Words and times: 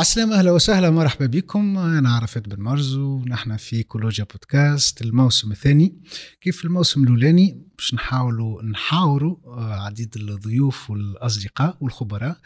عسلامة 0.00 0.38
أهلا 0.38 0.50
وسهلا 0.50 0.90
مرحبا 0.90 1.26
بكم. 1.26 1.78
أنا 1.78 2.14
عرفت 2.14 2.48
بن 2.48 2.62
مرزو 2.62 3.16
ونحن 3.16 3.56
في 3.56 3.76
ايكولوجيا 3.76 4.24
بودكاست. 4.24 5.02
الموسم 5.02 5.52
الثاني. 5.52 6.02
كيف 6.40 6.64
الموسم 6.64 7.02
الأولاني؟ 7.02 7.62
باش 7.78 7.94
نحاولوا 7.94 8.62
نحاوروا 8.62 9.36
آه، 9.46 9.74
عديد 9.80 10.16
الضيوف 10.16 10.90
والأصدقاء 10.90 11.76
والخبراء 11.80 12.36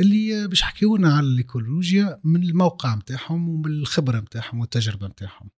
اللي 0.00 0.48
باش 0.48 0.60
يحكيونا 0.60 1.14
على 1.14 1.26
الإيكولوجيا 1.26 2.20
من 2.24 2.42
الموقع 2.42 2.94
متاعهم 2.94 3.48
ومن 3.48 3.66
الخبرة 3.66 4.20
متاعهم 4.20 4.60
والتجربة 4.60 5.06
متاعهم. 5.06 5.50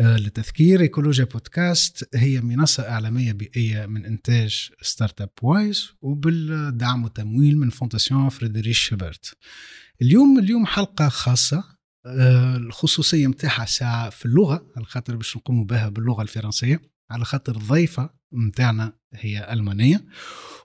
آه، 0.00 0.16
لتذكير 0.16 0.80
إيكولوجيا 0.80 1.24
بودكاست 1.24 2.08
هي 2.14 2.40
منصة 2.40 2.82
إعلامية 2.88 3.32
بيئية 3.32 3.86
من 3.86 4.06
إنتاج 4.06 4.70
ستارت 4.82 5.20
أب 5.20 5.30
وايز 5.42 5.88
وبالدعم 6.02 7.04
والتمويل 7.04 7.58
من 7.58 7.70
فونداسيون 7.70 8.28
فريدريش 8.28 8.78
شبرت 8.78 9.36
اليوم 10.02 10.38
اليوم 10.38 10.66
حلقة 10.66 11.08
خاصة 11.08 11.64
آه، 12.06 12.56
الخصوصية 12.56 13.26
نتاعها 13.26 13.64
ساعة 13.64 14.10
في 14.10 14.26
اللغة 14.26 14.66
على 14.76 14.84
خاطر 14.84 15.16
باش 15.16 15.36
نقوموا 15.36 15.64
بها 15.64 15.88
باللغة 15.88 16.22
الفرنسية 16.22 16.80
على 17.10 17.24
خاطر 17.24 17.56
ضيفة 17.56 18.10
نتاعنا 18.34 18.92
هي 19.14 19.52
ألمانية 19.52 20.04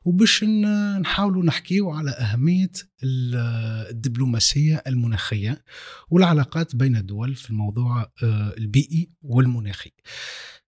وباش 0.06 0.44
نحاولوا 0.44 1.44
نحكيو 1.44 1.92
على 1.92 2.12
أهمية 2.12 2.72
الدبلوماسية 3.04 4.84
المناخية 4.88 5.64
والعلاقات 6.10 6.76
بين 6.76 6.96
الدول 6.96 7.36
في 7.36 7.50
الموضوع 7.50 8.12
آه، 8.24 8.54
البيئي 8.58 9.12
والمناخي. 9.22 9.92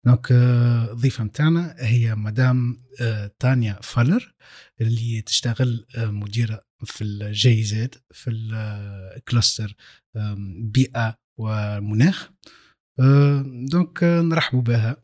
دونك 0.04 0.28
الضيفه 0.32 1.22
آه، 1.22 1.26
نتاعنا 1.26 1.74
هي 1.78 2.14
مدام 2.14 2.82
تانيا 3.38 3.78
فالر 3.82 4.34
اللي 4.80 5.22
تشتغل 5.22 5.86
مديرة 5.96 6.65
في 6.84 7.04
الجي 7.04 7.62
زد 7.64 7.94
في 8.10 8.30
الكلاستر 8.30 9.74
آم، 10.16 10.70
بيئة 10.70 11.18
ومناخ. 11.38 12.30
دونك 13.70 14.02
نرحبوا 14.02 14.62
بها. 14.62 14.96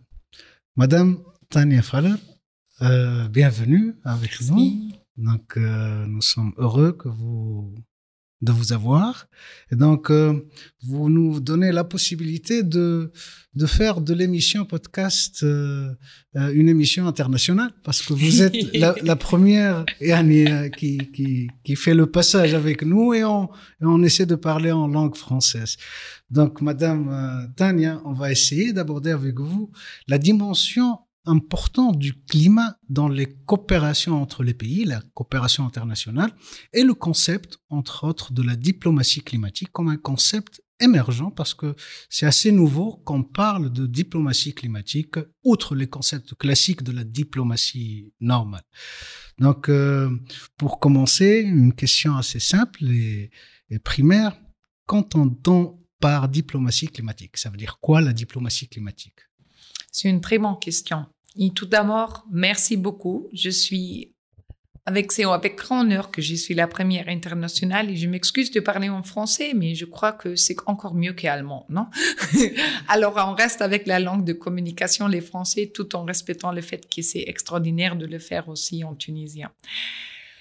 مدام 0.76 1.24
تانيا 1.50 1.80
فالر 1.80 2.18
bienvenue. 3.36 3.94
Donc, 5.28 5.56
euh, 5.56 6.06
nous 6.06 6.22
sommes 6.32 6.54
heureux 6.56 6.92
que 6.92 7.08
vous, 7.08 7.74
de 8.42 8.50
vous 8.52 8.72
avoir. 8.72 9.28
Et 9.70 9.76
donc, 9.76 10.10
euh, 10.10 10.34
vous 10.84 11.08
nous 11.08 11.40
donnez 11.40 11.70
la 11.70 11.84
possibilité 11.84 12.64
de, 12.64 13.12
de 13.54 13.66
faire 13.66 14.00
de 14.00 14.12
l'émission 14.12 14.64
podcast 14.64 15.42
euh, 15.44 15.94
euh, 16.36 16.52
une 16.52 16.68
émission 16.68 17.06
internationale 17.06 17.70
parce 17.84 18.02
que 18.02 18.12
vous 18.12 18.42
êtes 18.42 18.56
la, 18.74 18.94
la 19.02 19.16
première 19.16 19.84
qui, 20.76 20.98
qui, 21.14 21.48
qui 21.64 21.76
fait 21.76 21.94
le 21.94 22.06
passage 22.06 22.52
avec 22.54 22.82
nous 22.82 23.14
et 23.14 23.24
on, 23.24 23.44
et 23.44 23.84
on 23.84 24.02
essaie 24.02 24.26
de 24.26 24.34
parler 24.34 24.72
en 24.72 24.88
langue 24.88 25.16
française. 25.16 25.76
Donc, 26.28 26.60
Madame 26.60 27.52
Tania, 27.56 28.00
on 28.04 28.12
va 28.12 28.32
essayer 28.32 28.72
d'aborder 28.72 29.10
avec 29.10 29.38
vous 29.38 29.70
la 30.08 30.18
dimension 30.18 30.98
importante 31.24 31.98
du 31.98 32.14
climat 32.24 32.76
dans 32.88 33.08
les 33.08 33.26
coopérations 33.46 34.20
entre 34.20 34.42
les 34.42 34.54
pays, 34.54 34.84
la 34.84 35.00
coopération 35.14 35.64
internationale, 35.64 36.34
et 36.72 36.82
le 36.82 36.94
concept, 36.94 37.58
entre 37.68 38.04
autres, 38.04 38.32
de 38.32 38.42
la 38.42 38.56
diplomatie 38.56 39.22
climatique 39.22 39.70
comme 39.72 39.88
un 39.88 39.96
concept 39.96 40.62
émergent 40.80 41.30
parce 41.34 41.54
que 41.54 41.74
c'est 42.10 42.26
assez 42.26 42.50
nouveau 42.50 42.96
qu'on 43.04 43.22
parle 43.22 43.72
de 43.72 43.86
diplomatie 43.86 44.52
climatique 44.52 45.16
outre 45.44 45.74
les 45.74 45.86
concepts 45.86 46.34
classiques 46.34 46.82
de 46.82 46.92
la 46.92 47.04
diplomatie 47.04 48.12
normale. 48.20 48.64
Donc, 49.38 49.68
euh, 49.68 50.10
pour 50.56 50.80
commencer, 50.80 51.40
une 51.40 51.72
question 51.72 52.16
assez 52.16 52.40
simple 52.40 52.84
et, 52.84 53.30
et 53.70 53.78
primaire. 53.78 54.36
Qu'entend-on 54.86 55.78
par 56.00 56.28
diplomatie 56.28 56.88
climatique? 56.88 57.36
Ça 57.36 57.48
veut 57.50 57.56
dire 57.56 57.78
quoi 57.80 58.00
la 58.00 58.12
diplomatie 58.12 58.68
climatique? 58.68 59.20
C'est 59.92 60.08
une 60.08 60.20
très 60.20 60.38
bonne 60.38 60.58
question. 60.58 61.06
Tout 61.54 61.66
d'abord, 61.66 62.24
merci 62.30 62.76
beaucoup. 62.76 63.28
Je 63.32 63.50
suis 63.50 64.12
avec 64.84 65.12
c'est 65.12 65.24
avec 65.24 65.56
grand 65.56 65.82
honneur 65.82 66.10
que 66.10 66.20
je 66.20 66.34
suis 66.34 66.54
la 66.54 66.66
première 66.66 67.08
internationale 67.08 67.88
et 67.88 67.96
je 67.96 68.08
m'excuse 68.08 68.50
de 68.50 68.58
parler 68.58 68.88
en 68.88 69.04
français, 69.04 69.52
mais 69.54 69.76
je 69.76 69.84
crois 69.84 70.12
que 70.12 70.34
c'est 70.34 70.56
encore 70.66 70.94
mieux 70.94 71.12
qu'allemand, 71.12 71.66
non? 71.68 71.86
Alors 72.88 73.14
on 73.28 73.34
reste 73.34 73.62
avec 73.62 73.86
la 73.86 74.00
langue 74.00 74.24
de 74.24 74.32
communication, 74.32 75.06
les 75.06 75.20
Français, 75.20 75.70
tout 75.72 75.94
en 75.94 76.04
respectant 76.04 76.50
le 76.50 76.62
fait 76.62 76.92
que 76.92 77.00
c'est 77.00 77.22
extraordinaire 77.26 77.94
de 77.94 78.06
le 78.06 78.18
faire 78.18 78.48
aussi 78.48 78.82
en 78.82 78.94
tunisien. 78.94 79.52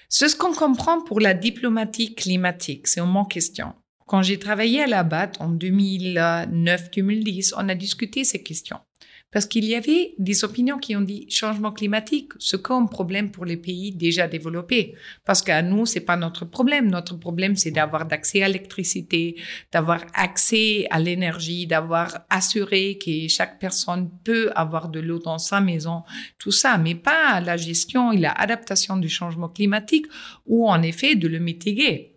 Ce 0.08 0.36
qu'on 0.36 0.52
comprend 0.52 1.02
pour 1.02 1.20
la 1.20 1.34
diplomatie 1.34 2.14
climatique, 2.14 2.88
c'est 2.88 3.00
mon 3.00 3.24
question. 3.24 3.74
Quand 4.06 4.22
j'ai 4.22 4.38
travaillé 4.38 4.82
à 4.82 4.86
la 4.86 5.04
BAT 5.04 5.32
en 5.38 5.54
2009-2010, 5.54 7.54
on 7.56 7.68
a 7.68 7.74
discuté 7.74 8.24
ces 8.24 8.42
questions. 8.42 8.80
Parce 9.32 9.46
qu'il 9.46 9.64
y 9.64 9.74
avait 9.74 10.14
des 10.18 10.44
opinions 10.44 10.78
qui 10.78 10.94
ont 10.94 11.00
dit 11.00 11.26
changement 11.30 11.72
climatique, 11.72 12.32
c'est 12.38 12.60
comme 12.60 12.88
problème 12.88 13.30
pour 13.30 13.46
les 13.46 13.56
pays 13.56 13.92
déjà 13.92 14.28
développés. 14.28 14.94
Parce 15.24 15.40
qu'à 15.40 15.62
nous, 15.62 15.86
c'est 15.86 16.00
pas 16.00 16.16
notre 16.16 16.44
problème. 16.44 16.90
Notre 16.90 17.16
problème, 17.16 17.56
c'est 17.56 17.70
d'avoir 17.70 18.06
d'accès 18.06 18.42
à 18.42 18.48
l'électricité, 18.48 19.36
d'avoir 19.72 20.02
accès 20.14 20.86
à 20.90 21.00
l'énergie, 21.00 21.66
d'avoir 21.66 22.26
assuré 22.28 22.98
que 23.04 23.28
chaque 23.28 23.58
personne 23.58 24.10
peut 24.22 24.50
avoir 24.54 24.90
de 24.90 25.00
l'eau 25.00 25.18
dans 25.18 25.38
sa 25.38 25.60
maison, 25.60 26.02
tout 26.38 26.52
ça, 26.52 26.76
mais 26.76 26.94
pas 26.94 27.40
la 27.40 27.56
gestion 27.56 28.12
et 28.12 28.18
l'adaptation 28.18 28.96
du 28.98 29.08
changement 29.08 29.48
climatique 29.48 30.06
ou 30.46 30.68
en 30.68 30.82
effet 30.82 31.14
de 31.14 31.28
le 31.28 31.38
mitiguer. 31.38 32.11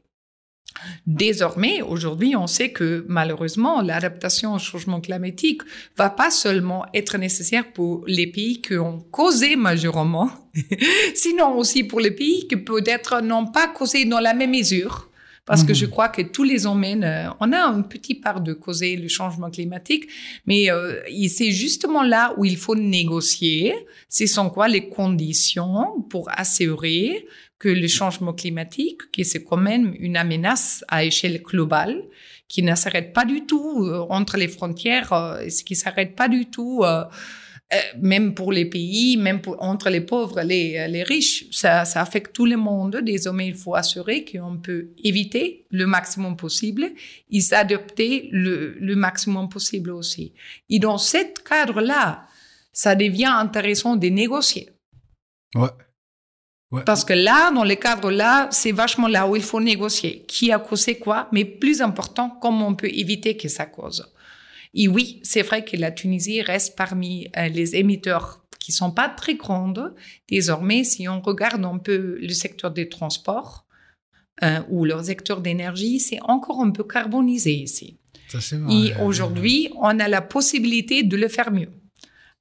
Désormais, 1.08 1.82
aujourd'hui, 1.82 2.36
on 2.36 2.48
sait 2.48 2.72
que 2.72 3.06
malheureusement, 3.08 3.82
l'adaptation 3.82 4.54
au 4.54 4.60
changement 4.60 5.02
climatique 5.02 5.62
va 5.98 6.10
pas 6.10 6.32
seulement 6.32 6.86
être 6.94 7.18
nécessaire 7.18 7.72
pour 7.72 8.04
les 8.08 8.28
pays 8.28 8.62
qui 8.62 8.78
ont 8.78 9.00
causé 9.12 9.56
majorement, 9.56 10.30
sinon 11.16 11.58
aussi 11.58 11.84
pour 11.84 12.00
les 12.00 12.12
pays 12.12 12.48
qui 12.48 12.58
peut-être 12.58 13.22
n'ont 13.22 13.48
pas 13.48 13.68
causé 13.68 14.06
dans 14.06 14.20
la 14.20 14.34
même 14.34 14.52
mesure. 14.52 15.10
Parce 15.46 15.64
que 15.64 15.76
je 15.76 15.86
crois 15.86 16.10
que 16.10 16.24
tous 16.24 16.44
les 16.44 16.66
hommes, 16.66 16.84
euh, 16.84 17.30
on 17.40 17.54
a 17.54 17.60
une 17.60 17.88
petite 17.88 18.24
part 18.24 18.42
de 18.42 18.54
causer 18.54 18.96
le 18.96 19.08
changement 19.08 19.52
climatique, 19.52 20.08
mais 20.48 20.72
euh, 20.72 21.02
c'est 21.30 21.52
justement 21.52 22.02
là 22.02 22.34
où 22.38 22.46
il 22.46 22.58
faut 22.58 22.76
négocier. 22.76 23.76
Ce 24.10 24.26
sont 24.26 24.50
quoi 24.50 24.68
les 24.68 24.90
conditions 24.90 26.02
pour 26.10 26.30
assurer 26.36 27.28
que 27.60 27.70
le 27.70 27.88
changement 27.88 28.34
climatique, 28.34 29.02
qui 29.12 29.24
c'est 29.24 29.44
quand 29.44 29.58
même 29.58 29.96
une 30.00 30.22
menace 30.24 30.84
à 30.88 31.04
échelle 31.04 31.42
globale, 31.42 32.04
qui 32.48 32.64
ne 32.64 32.76
s'arrête 32.76 33.14
pas 33.14 33.26
du 33.26 33.46
tout 33.46 33.86
euh, 33.86 34.06
entre 34.10 34.38
les 34.38 34.48
frontières, 34.48 35.14
euh, 35.14 35.50
ce 35.50 35.64
qui 35.64 35.76
s'arrête 35.76 36.16
pas 36.16 36.28
du 36.28 36.46
tout, 36.48 36.84
euh, 36.84 37.04
même 38.00 38.36
pour 38.36 38.52
les 38.52 38.66
pays, 38.66 39.18
même 39.18 39.42
entre 39.58 39.90
les 39.90 40.02
pauvres 40.02 40.40
et 40.40 40.88
les, 40.88 41.04
riches, 41.04 41.46
ça, 41.52 41.82
affecte 41.96 42.34
tout 42.34 42.46
le 42.46 42.58
monde. 42.58 43.02
Désormais, 43.04 43.48
il 43.48 43.56
faut 43.56 43.74
assurer 43.74 44.24
qu'on 44.24 44.58
peut 44.58 44.90
éviter 45.04 45.66
le 45.72 45.88
maximum 45.88 46.38
possible 46.38 46.92
et 47.32 47.42
s'adapter 47.42 48.30
le, 48.32 48.78
le 48.80 48.96
maximum 48.96 49.50
possible 49.50 49.90
aussi. 49.90 50.34
Et 50.70 50.78
dans 50.78 51.00
ce 51.00 51.18
cadre-là, 51.44 52.28
ça 52.72 52.94
devient 52.94 53.34
intéressant 53.34 53.96
de 53.96 54.08
négocier. 54.08 54.70
Ouais. 55.56 55.70
Ouais. 56.72 56.84
Parce 56.86 57.06
que 57.06 57.14
là, 57.14 57.52
dans 57.52 57.64
les 57.64 57.78
cadres 57.78 58.12
là, 58.12 58.48
c'est 58.52 58.72
vachement 58.72 59.08
là 59.08 59.28
où 59.28 59.36
il 59.36 59.44
faut 59.44 59.62
négocier. 59.62 60.26
Qui 60.28 60.52
a 60.52 60.60
causé 60.60 60.98
quoi, 60.98 61.28
mais 61.32 61.46
plus 61.46 61.82
important, 61.82 62.30
comment 62.42 62.68
on 62.68 62.76
peut 62.76 62.90
éviter 62.90 63.38
que 63.38 63.48
ça 63.48 63.66
cause. 63.66 64.12
Et 64.74 64.88
oui, 64.88 65.22
c'est 65.24 65.42
vrai 65.42 65.64
que 65.64 65.78
la 65.78 65.92
Tunisie 65.92 66.42
reste 66.42 66.76
parmi 66.76 67.28
euh, 67.38 67.48
les 67.48 67.76
émetteurs 67.76 68.46
qui 68.60 68.72
sont 68.72 68.92
pas 68.92 69.08
très 69.08 69.36
grandes. 69.36 69.94
Désormais, 70.28 70.84
si 70.84 71.08
on 71.08 71.22
regarde 71.22 71.64
un 71.64 71.78
peu 71.78 72.18
le 72.20 72.34
secteur 72.34 72.72
des 72.72 72.90
transports 72.90 73.66
euh, 74.44 74.60
ou 74.70 74.84
le 74.84 75.02
secteur 75.02 75.40
d'énergie, 75.40 76.00
c'est 76.00 76.20
encore 76.24 76.62
un 76.62 76.72
peu 76.72 76.84
carbonisé 76.84 77.54
ici. 77.54 77.98
Ça. 78.28 78.40
Et 78.70 78.92
aujourd'hui, 79.02 79.70
on 79.78 80.00
a 80.00 80.08
la 80.08 80.22
possibilité 80.22 81.04
de 81.04 81.16
le 81.16 81.28
faire 81.28 81.52
mieux. 81.52 81.70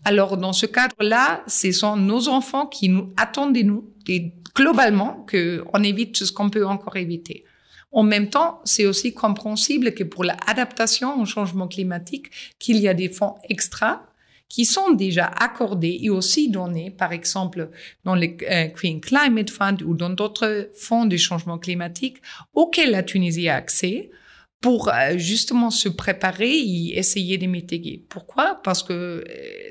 Alors, 0.05 0.37
dans 0.37 0.53
ce 0.53 0.67
cadre-là, 0.67 1.43
ce 1.47 1.73
sont 1.73 1.97
nos 1.97 2.29
enfants 2.29 2.67
qui 2.67 2.89
nous 2.89 3.13
attendent 3.17 3.55
de 3.55 3.63
nous, 3.63 3.91
et 4.07 4.33
globalement, 4.55 5.27
qu'on 5.31 5.83
évite 5.83 6.17
ce 6.25 6.33
qu'on 6.33 6.51
peut 6.51 6.67
encore 6.67 6.97
éviter. 6.97 7.45
En 7.91 8.03
même 8.03 8.29
temps, 8.29 8.61
c'est 8.65 8.87
aussi 8.87 9.15
compréhensible 9.15 9.95
que 9.95 10.05
pour 10.05 10.25
l'adaptation 10.25 11.21
au 11.21 11.25
changement 11.25 11.69
climatique, 11.69 12.27
qu'il 12.59 12.79
y 12.79 12.89
a 12.89 12.95
des 12.95 13.09
fonds 13.09 13.37
extra 13.49 14.03
qui 14.49 14.65
sont 14.65 14.91
déjà 14.91 15.27
accordés 15.27 16.01
et 16.03 16.11
aussi 16.11 16.51
donnés, 16.51 16.91
par 16.91 17.13
exemple, 17.13 17.71
dans 18.05 18.15
le 18.15 18.37
euh, 18.51 18.67
Green 18.67 19.01
Climate 19.01 19.51
Fund 19.51 19.83
ou 19.85 19.95
dans 19.95 20.11
d'autres 20.11 20.71
fonds 20.77 21.07
de 21.07 21.17
changement 21.17 21.59
climatique 21.59 22.19
auxquels 22.53 22.91
la 22.91 23.03
Tunisie 23.03 23.49
a 23.49 23.57
accès 23.57 24.11
pour 24.65 24.89
euh, 24.89 25.19
justement 25.19 25.71
se 25.71 25.91
préparer 25.91 26.51
et 26.51 26.99
essayer 26.99 27.37
de 27.37 27.47
mitiger. 27.47 28.03
Pourquoi? 28.09 28.63
Parce 28.65 28.83
que 28.83 28.95
euh, 28.95 29.23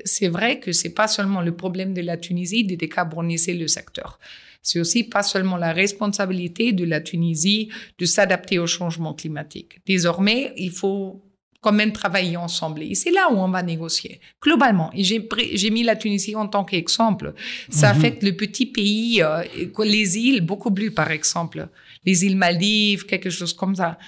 c'est 0.04 0.28
vrai 0.28 0.60
que 0.60 0.70
c'est 0.70 0.94
pas 0.94 1.08
seulement 1.08 1.40
le 1.40 1.56
problème 1.56 1.94
de 1.94 2.00
la 2.00 2.16
Tunisie 2.16 2.62
de 2.62 2.76
décarboniser 2.76 3.54
le 3.54 3.66
secteur. 3.66 4.20
C'est 4.62 4.78
aussi 4.78 5.02
pas 5.02 5.24
seulement 5.24 5.56
la 5.56 5.72
responsabilité 5.72 6.70
de 6.70 6.84
la 6.84 7.00
Tunisie 7.00 7.70
de 7.98 8.04
s'adapter 8.04 8.60
au 8.60 8.68
changement 8.68 9.14
climatique. 9.14 9.80
Désormais, 9.84 10.52
il 10.56 10.70
faut 10.70 11.24
quand 11.60 11.72
même 11.72 11.90
travailler 11.90 12.36
ensemble. 12.36 12.84
Et 12.84 12.94
c'est 12.94 13.10
là 13.10 13.32
où 13.32 13.38
on 13.38 13.48
va 13.48 13.64
négocier. 13.64 14.20
Globalement, 14.40 14.92
et 14.94 15.02
j'ai 15.02 15.70
mis 15.70 15.82
la 15.82 15.96
Tunisie 15.96 16.36
en 16.36 16.46
tant 16.46 16.62
qu'exemple. 16.62 17.34
Ça 17.68 17.92
mhm. 17.92 17.98
affecte 17.98 18.22
le 18.22 18.36
petit 18.36 18.66
pays, 18.66 19.22
euh, 19.24 19.42
les 19.82 20.18
îles 20.18 20.42
beaucoup 20.42 20.70
plus, 20.70 20.92
par 20.92 21.10
exemple. 21.10 21.66
Les 22.06 22.24
îles 22.24 22.36
Maldives, 22.36 23.06
quelque 23.06 23.30
chose 23.30 23.54
comme 23.54 23.74
ça. 23.74 23.98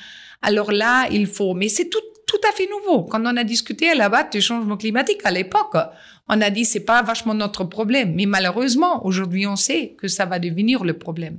Alors 0.43 0.73
là, 0.73 1.09
il 1.11 1.27
faut, 1.27 1.55
mais 1.55 1.69
c'est 1.69 1.89
tout, 1.89 2.03
tout 2.27 2.41
à 2.49 2.53
fait 2.53 2.69
nouveau. 2.69 3.05
Quand 3.05 3.23
on 3.25 3.37
a 3.37 3.45
discuté 3.45 3.91
à 3.91 3.95
la 3.95 4.09
base 4.09 4.31
du 4.31 4.41
changement 4.41 4.77
climatique 4.77 5.21
à 5.25 5.31
l'époque, 5.31 5.77
on 6.29 6.41
a 6.41 6.51
dit 6.51 6.65
c'est 6.65 6.85
pas 6.85 7.03
vachement 7.03 7.35
notre 7.35 7.65
problème. 7.65 8.15
Mais 8.15 8.27
malheureusement, 8.27 9.07
aujourd'hui, 9.07 9.47
on 9.47 9.57
sait 9.57 9.95
que 9.99 10.09
ça 10.09 10.27
va 10.27 10.39
devenir 10.39 10.85
le 10.85 10.99
problème. 10.99 11.39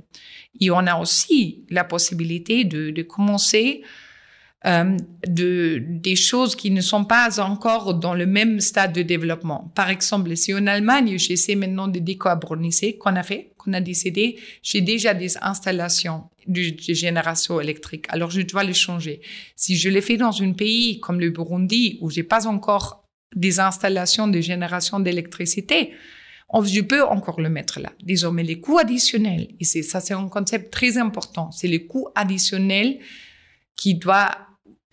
Et 0.60 0.70
on 0.70 0.78
a 0.78 0.98
aussi 0.98 1.64
la 1.70 1.84
possibilité 1.84 2.64
de, 2.64 2.90
de 2.90 3.02
commencer 3.02 3.82
euh, 4.66 4.96
de, 5.24 5.80
des 5.86 6.16
choses 6.16 6.56
qui 6.56 6.72
ne 6.72 6.80
sont 6.80 7.04
pas 7.04 7.38
encore 7.38 7.94
dans 7.94 8.14
le 8.14 8.26
même 8.26 8.58
stade 8.58 8.92
de 8.92 9.02
développement. 9.02 9.70
Par 9.76 9.88
exemple, 9.88 10.34
si 10.36 10.52
en 10.52 10.66
Allemagne, 10.66 11.16
j'essaie 11.16 11.54
maintenant 11.54 11.86
de 11.86 12.00
décarboniser, 12.00 12.98
qu'on 12.98 13.14
a 13.14 13.22
fait, 13.22 13.52
qu'on 13.56 13.72
a 13.72 13.80
décidé, 13.80 14.36
j'ai 14.64 14.80
déjà 14.80 15.14
des 15.14 15.36
installations 15.42 16.24
de, 16.48 16.60
génération 16.88 17.60
électrique. 17.60 18.06
Alors, 18.08 18.32
je 18.32 18.40
dois 18.40 18.64
les 18.64 18.74
changer. 18.74 19.20
Si 19.54 19.76
je 19.76 19.88
les 19.88 20.00
fais 20.00 20.16
dans 20.16 20.42
un 20.42 20.52
pays 20.52 20.98
comme 20.98 21.20
le 21.20 21.30
Burundi, 21.30 21.98
où 22.00 22.10
j'ai 22.10 22.24
pas 22.24 22.48
encore 22.48 23.04
des 23.36 23.60
installations 23.60 24.26
de 24.26 24.40
génération 24.40 24.98
d'électricité, 24.98 25.92
je 26.64 26.80
peux 26.80 27.04
encore 27.04 27.40
le 27.40 27.48
mettre 27.48 27.78
là. 27.78 27.92
Désormais, 28.02 28.42
les 28.42 28.58
coûts 28.58 28.78
additionnels, 28.78 29.50
et 29.60 29.64
ça, 29.64 30.00
c'est 30.00 30.14
un 30.14 30.26
concept 30.26 30.72
très 30.72 30.98
important. 30.98 31.52
C'est 31.52 31.68
les 31.68 31.86
coûts 31.86 32.08
additionnels 32.16 32.98
qui 33.76 33.94
doivent 33.94 34.34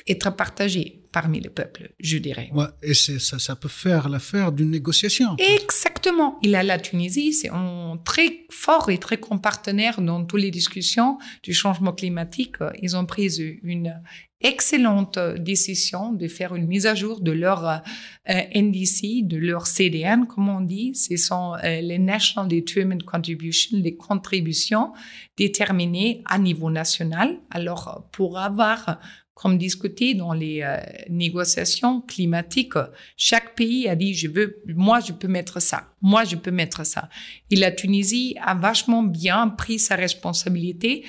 être 0.08 0.36
partagé 0.36 1.02
parmi 1.12 1.40
les 1.40 1.50
peuples, 1.50 1.92
je 2.00 2.18
dirais. 2.18 2.50
Ouais, 2.54 2.66
et 2.84 2.94
ça, 2.94 3.40
ça 3.40 3.56
peut 3.56 3.70
faire 3.70 4.10
l'affaire 4.10 4.52
d'une 4.52 4.70
négociation. 4.70 5.36
Exactement. 5.38 6.38
Il 6.42 6.56
a 6.56 6.62
la 6.64 6.78
Tunisie, 6.78 7.34
c'est 7.34 7.50
un 7.50 7.98
très 8.04 8.46
fort 8.50 8.90
et 8.90 8.98
très 8.98 9.18
grand 9.18 9.38
partenaire 9.38 10.02
dans 10.02 10.26
toutes 10.26 10.42
les 10.42 10.52
discussions 10.52 11.18
du 11.42 11.54
changement 11.54 11.94
climatique. 11.94 12.58
Ils 12.82 12.98
ont 12.98 13.06
pris 13.06 13.38
une 13.64 13.96
excellente 14.42 15.18
décision 15.38 16.12
de 16.12 16.28
faire 16.28 16.54
une 16.54 16.68
mise 16.68 16.86
à 16.86 16.94
jour 16.94 17.22
de 17.22 17.32
leur 17.32 17.66
euh, 17.66 18.42
NDC, 18.54 19.26
de 19.26 19.38
leur 19.38 19.66
CDN, 19.66 20.28
comme 20.28 20.50
on 20.50 20.62
dit. 20.62 20.94
Ce 20.94 21.16
sont 21.18 21.54
euh, 21.64 21.82
les 21.82 21.98
National 21.98 22.48
Determined 22.48 23.04
Contributions, 23.04 23.78
les 23.82 23.96
contributions 23.96 24.92
déterminées 25.38 26.22
à 26.26 26.38
niveau 26.38 26.70
national. 26.70 27.40
Alors, 27.50 28.08
pour 28.12 28.38
avoir 28.38 29.00
comme 29.36 29.58
discuté 29.58 30.16
dans 30.16 30.34
les 30.34 30.62
euh, 30.62 30.78
négociations 31.10 32.02
climatiques, 32.02 32.80
chaque 33.18 33.54
pays 33.54 33.88
a 33.88 33.96
dit 33.96 34.14
je 34.14 34.30
veux, 34.30 34.64
moi 34.74 35.02
je 35.02 35.12
peux 35.12 35.28
mettre 35.28 35.62
ça, 35.62 35.94
moi 36.02 36.24
je 36.24 36.38
peux 36.38 36.52
mettre 36.52 36.86
ça. 36.86 37.10
Et 37.52 37.58
la 37.58 37.72
Tunisie 37.72 38.36
a 38.42 38.56
vachement 38.56 39.04
bien 39.04 39.50
pris 39.50 39.78
sa 39.78 39.96
responsabilité. 39.96 41.04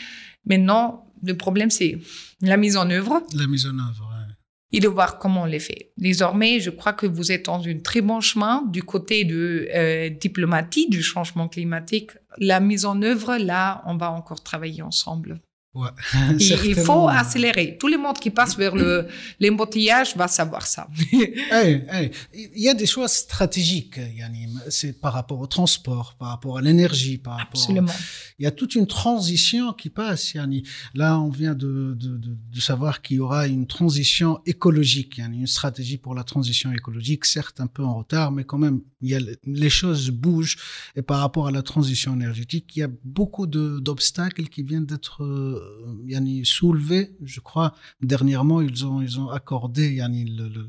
Maintenant, 0.45 1.07
le 1.23 1.37
problème 1.37 1.71
c'est 1.71 1.99
la 2.43 2.57
mise 2.57 2.77
en 2.77 2.91
œuvre. 2.91 3.23
La 3.33 3.47
mise 3.47 3.65
en 3.65 3.79
œuvre. 3.79 4.11
Ouais. 4.11 4.35
Et 4.73 4.81
de 4.81 4.89
voir 4.89 5.19
comment 5.19 5.43
on 5.43 5.47
les 5.47 5.61
fait. 5.61 5.93
Désormais, 5.97 6.59
je 6.59 6.71
crois 6.71 6.93
que 6.93 7.07
vous 7.07 7.31
êtes 7.31 7.47
dans 7.47 7.65
un 7.65 7.79
très 7.79 8.01
bon 8.01 8.21
chemin 8.21 8.65
du 8.73 8.83
côté 8.83 9.25
de 9.25 9.69
euh, 9.73 10.11
diplomatie 10.11 10.89
du 10.89 11.01
changement 11.01 11.49
climatique. 11.49 12.11
La 12.39 12.59
mise 12.59 12.85
en 12.85 13.01
œuvre, 13.03 13.37
là, 13.37 13.85
on 13.87 13.97
va 13.97 14.11
encore 14.11 14.43
travailler 14.43 14.83
ensemble. 14.83 15.41
Ouais, 15.77 15.91
il 16.39 16.75
faut 16.75 17.07
accélérer. 17.07 17.77
Tout 17.79 17.89
le 17.89 17.99
monde 17.99 18.19
qui 18.19 18.31
passe 18.31 18.57
vers 18.57 18.75
le 18.75 19.07
l'embouteillage 19.41 20.17
va 20.17 20.27
savoir 20.27 20.67
ça. 20.67 20.89
hey, 21.13 21.85
hey. 21.91 22.11
Il 22.33 22.63
y 22.63 22.71
a 22.71 22.75
des 22.75 22.87
choix 22.87 23.09
stratégiques, 23.09 24.01
Yanni. 24.17 24.49
C'est 24.71 24.99
par 24.99 25.13
rapport 25.13 25.39
au 25.39 25.47
transport, 25.47 26.17
par 26.19 26.29
rapport 26.29 26.57
à 26.57 26.63
l'énergie, 26.63 27.19
par 27.19 27.35
rapport. 27.35 27.61
Absolument. 27.61 27.93
Il 28.39 28.45
y 28.45 28.47
a 28.47 28.53
toute 28.53 28.75
une 28.75 28.87
transition 28.87 29.75
qui 29.75 29.91
passe, 29.91 30.33
Yanni. 30.33 30.63
Là, 30.95 31.21
on 31.21 31.29
vient 31.29 31.55
de, 31.55 31.95
de, 31.95 32.17
de, 32.17 32.37
de 32.55 32.61
savoir 32.61 33.03
qu'il 33.03 33.19
y 33.19 33.21
aura 33.21 33.47
une 33.47 33.67
transition 33.67 34.41
écologique, 34.47 35.19
Yanni, 35.19 35.41
une 35.41 35.47
stratégie 35.47 35.99
pour 35.99 36.15
la 36.15 36.25
transition 36.25 36.73
écologique, 36.73 37.27
certes 37.27 37.61
un 37.61 37.67
peu 37.67 37.85
en 37.85 37.97
retard, 37.99 38.33
mais 38.33 38.45
quand 38.45 38.59
même, 38.59 38.81
il 39.03 39.11
y 39.11 39.15
a 39.15 39.21
les 39.45 39.71
choses 39.71 40.09
bougent. 40.11 40.57
Et 40.97 41.03
par 41.03 41.21
rapport 41.21 41.49
à 41.49 41.51
la 41.51 41.63
transition 41.63 42.15
énergétique, 42.15 42.75
il 42.77 42.81
y 42.81 42.83
a 42.83 42.89
beaucoup 43.05 43.47
d'obstacles 43.47 44.49
qui 44.49 44.63
viennent 44.63 44.87
d'être 44.87 45.23
euh, 45.23 45.66
yani, 46.07 46.45
soulevé, 46.45 47.17
je 47.23 47.41
crois. 47.41 47.75
Dernièrement, 48.01 48.61
ils 48.61 48.87
ont, 48.87 49.01
ils 49.01 49.19
ont 49.21 49.29
accordé 49.31 49.95
yani, 49.95 50.37
euh, 50.39 50.69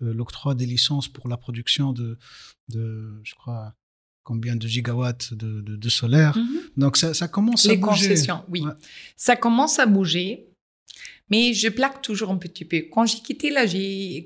l'octroi 0.00 0.54
des 0.54 0.66
licences 0.66 1.08
pour 1.08 1.28
la 1.28 1.36
production 1.36 1.92
de, 1.92 2.18
de 2.68 3.20
je 3.22 3.34
crois, 3.34 3.74
combien 4.22 4.56
de 4.56 4.68
gigawatts 4.68 5.32
de, 5.32 5.62
de, 5.62 5.88
solaire. 5.88 6.36
Mhm. 6.36 6.60
Donc 6.76 6.96
ça, 6.96 7.14
ça 7.14 7.28
commence 7.28 7.64
à 7.64 7.68
bouger. 7.68 7.76
Les 7.76 7.80
concessions, 7.80 8.44
oui. 8.48 8.62
Ça 9.16 9.36
commence 9.36 9.78
à 9.78 9.86
bouger. 9.86 10.48
Mais 11.30 11.52
je 11.52 11.68
plaque 11.68 12.00
toujours 12.02 12.30
un 12.30 12.36
petit 12.36 12.64
peu. 12.64 12.84
Quand 12.90 13.04
j'ai 13.06 13.20
quitté 13.20 13.50
la, 13.50 13.64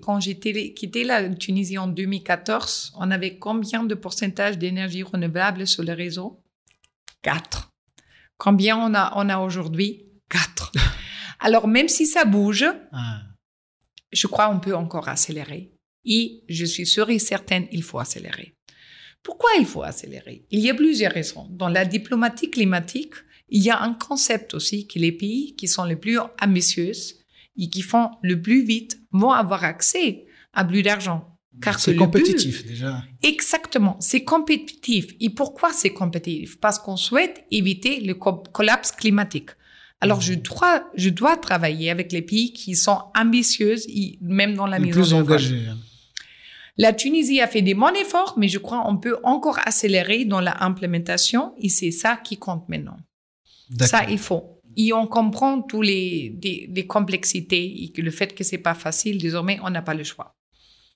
quand 0.01 0.21
j'ai 0.21 0.39
quitté 0.39 1.05
la 1.05 1.29
Tunisie 1.31 1.79
en 1.79 1.89
2014, 1.89 2.95
on 2.97 3.11
avait 3.11 3.39
combien 3.39 3.85
de 3.85 3.95
pourcentage 3.95 4.59
d'énergie 4.59 5.03
renouvelable 5.03 5.67
sur 5.67 5.83
le 5.83 5.93
réseau? 5.93 6.41
Quatre. 7.23 7.71
Combien 8.39 8.77
on 8.79 8.95
a, 8.95 9.13
on 9.17 9.29
a 9.29 9.39
aujourd'hui? 9.39 10.05
Alors, 11.41 11.67
même 11.69 11.89
si 11.89 12.07
ça 12.07 12.25
bouge, 12.25 12.65
ah. 12.93 13.23
je 14.13 14.27
crois 14.27 14.49
qu'on 14.49 14.61
peut 14.61 14.77
encore 14.77 15.09
accélérer. 15.09 15.73
Et 16.05 16.45
je 16.49 16.65
suis 16.65 16.87
sûre 16.87 17.11
et 17.11 17.19
certaine, 17.19 17.67
il 17.71 17.83
faut 17.83 17.99
accélérer. 17.99 18.55
Pourquoi 19.23 19.51
il 19.59 19.67
faut 19.67 19.83
accélérer? 19.83 20.45
Il 20.51 20.61
y 20.61 20.71
a 20.71 20.75
plusieurs 20.75 21.13
raisons. 21.13 21.47
Dans 21.51 21.69
la 21.69 21.85
diplomatie 21.85 22.51
climatique, 22.51 23.15
il 23.49 23.63
y 23.63 23.71
a 23.71 23.81
un 23.81 23.95
concept 23.95 24.55
aussi 24.55 24.87
que 24.89 24.99
les 24.99 25.13
pays 25.13 25.55
qui 25.57 25.69
sont 25.69 25.85
les 25.85 25.97
plus 25.97 26.19
ambitieux 26.41 26.93
et 27.57 27.69
qui 27.69 27.83
font 27.83 28.11
le 28.23 28.41
plus 28.41 28.65
vite 28.65 28.99
vont 29.13 29.31
avoir 29.31 29.63
accès 29.63 30.27
à 30.53 30.65
plus 30.65 30.83
d'argent. 30.83 31.29
Car 31.61 31.79
c'est 31.79 31.95
compétitif 31.95 32.65
déjà. 32.67 33.05
Exactement, 33.23 33.97
c'est 34.01 34.25
compétitif. 34.25 35.09
Et 35.21 35.29
pourquoi 35.29 35.73
c'est 35.73 35.91
compétitif? 35.91 36.59
Parce 36.59 36.79
qu'on 36.79 36.97
souhaite 36.97 37.45
éviter 37.51 38.01
le 38.01 38.15
collapse 38.15 38.91
climatique. 38.91 39.51
Alors, 40.03 40.21
je 40.21 40.35
dois, 40.35 40.91
je 40.97 41.11
dois 41.11 41.37
travailler 41.37 41.89
avec 41.89 42.11
les 42.11 42.23
pays 42.23 42.53
qui 42.53 42.75
sont 42.75 42.99
ambitieux, 43.17 43.77
même 44.21 44.57
dans 44.57 44.67
la 44.67 44.81
mise 44.81 45.13
en 45.13 45.19
œuvre. 45.19 45.37
Hein. 45.37 45.79
La 46.77 46.93
Tunisie 46.93 47.41
a 47.41 47.47
fait 47.47 47.63
des 47.63 47.75
bons 47.75 47.95
efforts, 47.95 48.35
mais 48.37 48.49
je 48.49 48.59
crois 48.59 48.83
qu'on 48.83 48.97
peut 48.97 49.19
encore 49.23 49.61
accélérer 49.61 50.25
dans 50.25 50.41
la 50.41 50.65
implémentation 50.65 51.55
et 51.59 51.69
c'est 51.69 51.93
ça 51.93 52.17
qui 52.17 52.37
compte 52.37 52.69
maintenant. 52.69 52.97
Ça, 53.81 54.11
il 54.11 54.19
faut. 54.19 54.61
Et 54.77 54.93
on 54.93 55.07
comprend 55.07 55.63
tous 55.63 55.83
les, 55.83 56.37
les, 56.69 56.87
complexités 56.87 57.85
et 57.85 57.93
que 57.93 58.03
le 58.03 58.11
fait 58.11 58.35
que 58.35 58.43
c'est 58.43 58.59
pas 58.59 58.75
facile, 58.75 59.19
désormais, 59.19 59.61
on 59.63 59.71
n'a 59.71 59.83
pas 59.83 59.95
le 59.95 60.03
choix. 60.03 60.35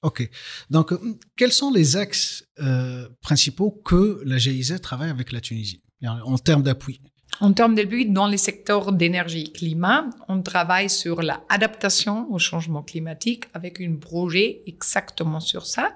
OK. 0.02 0.28
Donc, 0.68 0.92
quels 1.36 1.52
sont 1.52 1.70
les 1.70 1.96
axes 1.96 2.44
euh, 2.58 3.08
principaux 3.20 3.70
que 3.70 4.20
la 4.24 4.38
GIZ 4.38 4.80
travaille 4.80 5.10
avec 5.10 5.30
la 5.30 5.40
Tunisie 5.40 5.82
en 6.02 6.38
termes 6.38 6.64
d'appui? 6.64 7.00
En 7.40 7.52
termes 7.52 7.74
de 7.74 7.82
but, 7.82 8.12
dans 8.12 8.26
les 8.26 8.36
secteurs 8.36 8.92
d'énergie 8.92 9.44
et 9.44 9.52
climat, 9.52 10.08
on 10.28 10.40
travaille 10.42 10.88
sur 10.88 11.22
l'adaptation 11.22 12.26
au 12.30 12.38
changement 12.38 12.82
climatique 12.82 13.44
avec 13.52 13.80
un 13.80 13.96
projet 13.96 14.62
exactement 14.66 15.40
sur 15.40 15.66
ça, 15.66 15.94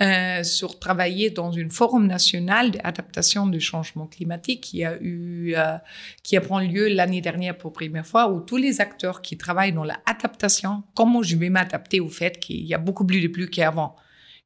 euh, 0.00 0.42
sur 0.42 0.78
travailler 0.78 1.30
dans 1.30 1.52
une 1.52 1.70
forum 1.70 2.06
national 2.06 2.72
d'adaptation 2.72 3.46
du 3.46 3.60
changement 3.60 4.06
climatique 4.06 4.62
qui 4.62 4.84
a 4.84 4.96
eu, 5.00 5.54
euh, 5.56 5.76
qui 6.22 6.36
a 6.36 6.40
pris 6.40 6.68
lieu 6.68 6.88
l'année 6.88 7.20
dernière 7.20 7.56
pour 7.56 7.72
première 7.72 8.06
fois, 8.06 8.30
où 8.30 8.40
tous 8.40 8.56
les 8.56 8.80
acteurs 8.80 9.22
qui 9.22 9.36
travaillent 9.36 9.72
dans 9.72 9.84
l'adaptation, 9.84 10.82
comment 10.94 11.22
je 11.22 11.36
vais 11.36 11.48
m'adapter 11.48 12.00
au 12.00 12.08
fait 12.08 12.38
qu'il 12.40 12.64
y 12.66 12.74
a 12.74 12.78
beaucoup 12.78 13.06
plus 13.06 13.20
de 13.20 13.28
pluie 13.28 13.48
qu'avant 13.48 13.96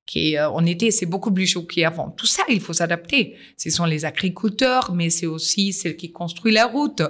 qui 0.06 0.38
euh, 0.38 0.58
été 0.60 0.90
c'est 0.90 1.06
beaucoup 1.06 1.32
plus 1.32 1.46
chaud 1.46 1.62
qu'avant. 1.62 2.10
Tout 2.10 2.26
ça, 2.26 2.42
il 2.48 2.60
faut 2.60 2.72
s'adapter. 2.72 3.36
Ce 3.56 3.70
sont 3.70 3.84
les 3.84 4.04
agriculteurs, 4.04 4.92
mais 4.94 5.10
c'est 5.10 5.26
aussi 5.26 5.72
ceux 5.72 5.92
qui 5.92 6.12
construisent 6.12 6.54
la 6.54 6.66
route 6.66 7.02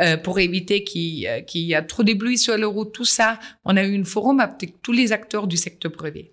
euh, 0.00 0.16
pour 0.16 0.38
éviter 0.38 0.84
euh, 1.26 1.40
qu'il 1.42 1.62
y 1.62 1.74
a 1.74 1.82
trop 1.82 2.02
de 2.02 2.14
pluie 2.14 2.38
sur 2.38 2.56
la 2.56 2.66
route. 2.66 2.92
Tout 2.92 3.04
ça, 3.04 3.38
on 3.64 3.76
a 3.76 3.84
eu 3.84 3.92
une 3.92 4.04
forum 4.06 4.40
avec 4.40 4.82
tous 4.82 4.92
les 4.92 5.12
acteurs 5.12 5.46
du 5.46 5.56
secteur 5.56 5.92
privé. 5.92 6.32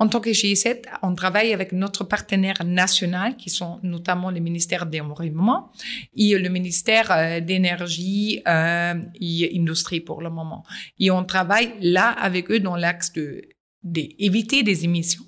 En 0.00 0.08
tant 0.08 0.20
que 0.20 0.32
GIZ, 0.32 0.64
on 1.02 1.14
travaille 1.14 1.52
avec 1.52 1.72
notre 1.72 2.04
partenaire 2.04 2.64
national, 2.64 3.36
qui 3.36 3.50
sont 3.50 3.80
notamment 3.82 4.30
le 4.30 4.40
ministère 4.40 4.86
de 4.86 4.96
l'Environnement 4.96 5.70
et 6.16 6.38
le 6.38 6.48
ministère 6.48 7.10
euh, 7.10 7.40
d'énergie 7.40 8.40
euh, 8.48 8.94
et 9.20 9.52
industrie 9.54 10.00
pour 10.00 10.22
le 10.22 10.30
moment. 10.30 10.64
Et 10.98 11.10
on 11.10 11.22
travaille 11.22 11.74
là 11.82 12.08
avec 12.08 12.50
eux 12.50 12.60
dans 12.60 12.76
l'axe 12.76 13.12
de 13.12 13.42
d'éviter 13.82 14.62
des 14.62 14.84
émissions 14.84 15.24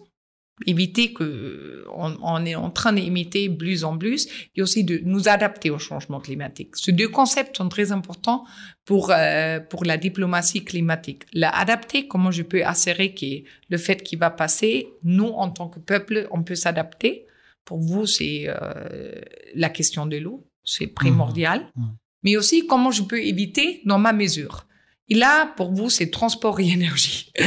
éviter 0.67 1.13
que 1.13 1.85
on, 1.95 2.45
est 2.45 2.55
en 2.55 2.71
train 2.71 2.93
d'imiter 2.93 3.49
plus 3.49 3.85
en 3.85 3.97
plus 3.97 4.29
et 4.55 4.63
aussi 4.63 4.85
de 4.85 5.01
nous 5.05 5.29
adapter 5.29 5.71
au 5.71 5.79
changement 5.79 6.21
climatique. 6.21 6.77
Ces 6.77 6.93
deux 6.93 7.09
concepts 7.09 7.57
sont 7.57 7.69
très 7.69 7.93
importants 7.93 8.45
pour 8.85 9.11
euh, 9.11 9.61
pour 9.61 9.85
la 9.85 9.97
diplomatie 9.97 10.65
climatique. 10.65 11.25
La 11.33 11.51
adapter, 11.51 12.07
comment 12.09 12.31
je 12.31 12.43
peux 12.43 12.65
assurer 12.65 13.15
que 13.15 13.45
le 13.69 13.79
fait 13.79 14.03
qui 14.03 14.17
va 14.17 14.31
passer, 14.31 14.89
nous 15.03 15.29
en 15.29 15.51
tant 15.51 15.69
que 15.69 15.81
peuple, 15.81 16.29
on 16.31 16.43
peut 16.43 16.55
s'adapter? 16.55 17.27
Pour 17.65 17.79
vous, 17.79 18.07
c'est 18.07 18.45
euh, 18.47 19.21
la 19.55 19.69
question 19.69 20.07
de 20.07 20.17
l'eau, 20.17 20.47
c'est 20.65 20.89
primordial. 20.89 21.61
Mmh. 21.77 21.83
Mmh. 21.83 21.97
Mais 22.25 22.37
aussi 22.37 22.67
comment 22.67 22.91
je 22.91 23.03
peux 23.03 23.21
éviter 23.21 23.81
dans 23.85 23.99
ma 23.99 24.13
mesure? 24.13 24.67
Et 25.09 25.15
là, 25.15 25.53
pour 25.57 25.73
vous, 25.73 25.91
c'est 25.91 26.11
transport 26.11 26.61
et 26.61 26.69
énergie. 26.69 27.33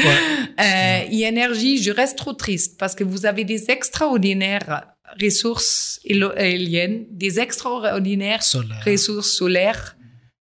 Euh, 0.58 1.02
et 1.12 1.24
énergie, 1.24 1.84
je 1.84 1.92
reste 1.92 2.18
trop 2.18 2.32
triste 2.32 2.80
parce 2.80 2.96
que 2.96 3.04
vous 3.04 3.26
avez 3.26 3.44
des 3.44 3.70
extraordinaires 3.72 4.96
ressources 5.22 6.00
éoliennes, 6.06 7.06
des 7.12 7.42
extraordinaires 7.42 8.42
ressources 8.86 9.32
solaires. 9.32 9.98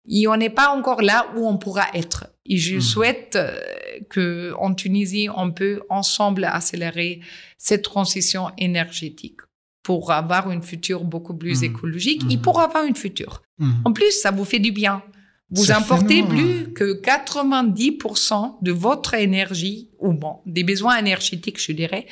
Et 0.08 0.28
on 0.28 0.36
n'est 0.36 0.50
pas 0.50 0.68
encore 0.68 1.02
là 1.02 1.26
où 1.34 1.48
on 1.48 1.58
pourra 1.58 1.86
être. 1.94 2.28
Et 2.46 2.58
je 2.58 2.76
hmm. 2.76 2.80
souhaite 2.80 3.36
euh, 3.36 3.58
que 4.10 4.52
en 4.58 4.74
Tunisie, 4.74 5.28
on 5.34 5.50
peut 5.50 5.80
ensemble 5.88 6.44
accélérer 6.44 7.20
cette 7.58 7.82
transition 7.82 8.50
énergétique 8.56 9.40
pour 9.82 10.12
avoir 10.12 10.50
une 10.50 10.62
future 10.62 11.02
beaucoup 11.02 11.34
plus 11.34 11.62
hmm. 11.62 11.64
écologique 11.64 12.22
et 12.30 12.36
hmm. 12.36 12.42
pour 12.42 12.60
avoir 12.60 12.84
une 12.84 12.96
future. 12.96 13.42
En 13.84 13.92
plus, 13.92 14.10
ça 14.10 14.30
vous 14.30 14.44
fait 14.44 14.58
du 14.58 14.72
bien. 14.72 15.02
Vous 15.54 15.72
importez 15.72 16.22
plus 16.22 16.72
que 16.72 17.00
90% 17.00 18.56
de 18.60 18.72
votre 18.72 19.14
énergie, 19.14 19.88
ou 20.00 20.12
bon, 20.12 20.38
des 20.46 20.64
besoins 20.64 20.98
énergétiques, 20.98 21.60
je 21.60 21.72
dirais, 21.72 22.06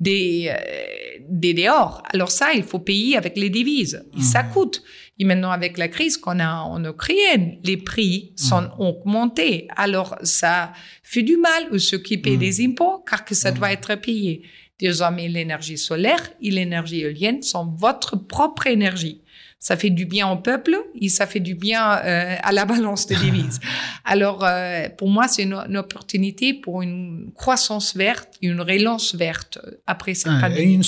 des, 0.00 0.50
euh, 0.50 1.24
des 1.28 1.54
dehors. 1.54 2.02
Alors 2.12 2.30
ça, 2.30 2.52
il 2.54 2.62
faut 2.62 2.78
payer 2.78 3.16
avec 3.16 3.36
les 3.36 3.50
devises. 3.50 4.04
Ça 4.20 4.42
mmh. 4.42 4.50
coûte. 4.50 4.82
Et 5.18 5.24
maintenant, 5.24 5.50
avec 5.50 5.78
la 5.78 5.88
crise 5.88 6.16
qu'on 6.16 6.38
a 6.38 6.60
en 6.60 6.84
Ukraine, 6.84 7.58
les 7.64 7.76
prix 7.76 8.32
sont 8.36 8.62
mmh. 8.62 8.74
augmentés. 8.78 9.68
Alors 9.76 10.16
ça 10.22 10.72
fait 11.02 11.22
du 11.22 11.36
mal 11.36 11.68
à 11.72 11.78
ceux 11.78 11.98
qui 11.98 12.18
paient 12.18 12.36
mmh. 12.36 12.38
des 12.38 12.64
impôts, 12.64 13.04
car 13.08 13.24
que 13.24 13.34
ça 13.34 13.50
doit 13.50 13.72
être 13.72 13.94
payé. 13.96 14.42
Désormais, 14.78 15.26
l'énergie 15.26 15.78
solaire 15.78 16.30
et 16.40 16.50
l'énergie 16.50 17.00
éolienne 17.00 17.42
sont 17.42 17.66
votre 17.76 18.16
propre 18.16 18.68
énergie 18.68 19.22
ça 19.60 19.76
fait 19.76 19.90
du 19.90 20.06
bien 20.06 20.28
au 20.30 20.36
peuple 20.36 20.76
et 20.94 21.08
ça 21.08 21.26
fait 21.26 21.40
du 21.40 21.54
bien 21.54 21.98
euh, 21.98 22.36
à 22.40 22.52
la 22.52 22.64
balance 22.64 23.06
de 23.06 23.14
devises. 23.14 23.58
Alors, 24.04 24.44
euh, 24.44 24.88
pour 24.96 25.08
moi, 25.08 25.26
c'est 25.26 25.42
une, 25.42 25.76
opportunité 25.76 26.54
pour 26.54 26.82
une 26.82 27.32
croissance 27.34 27.96
verte, 27.96 28.28
une 28.40 28.60
relance 28.60 29.14
verte 29.14 29.58
après 29.86 30.14
cette 30.14 30.32
ah, 30.32 30.40
pandémie. 30.42 30.72
Et 30.72 30.74
une 30.74 30.84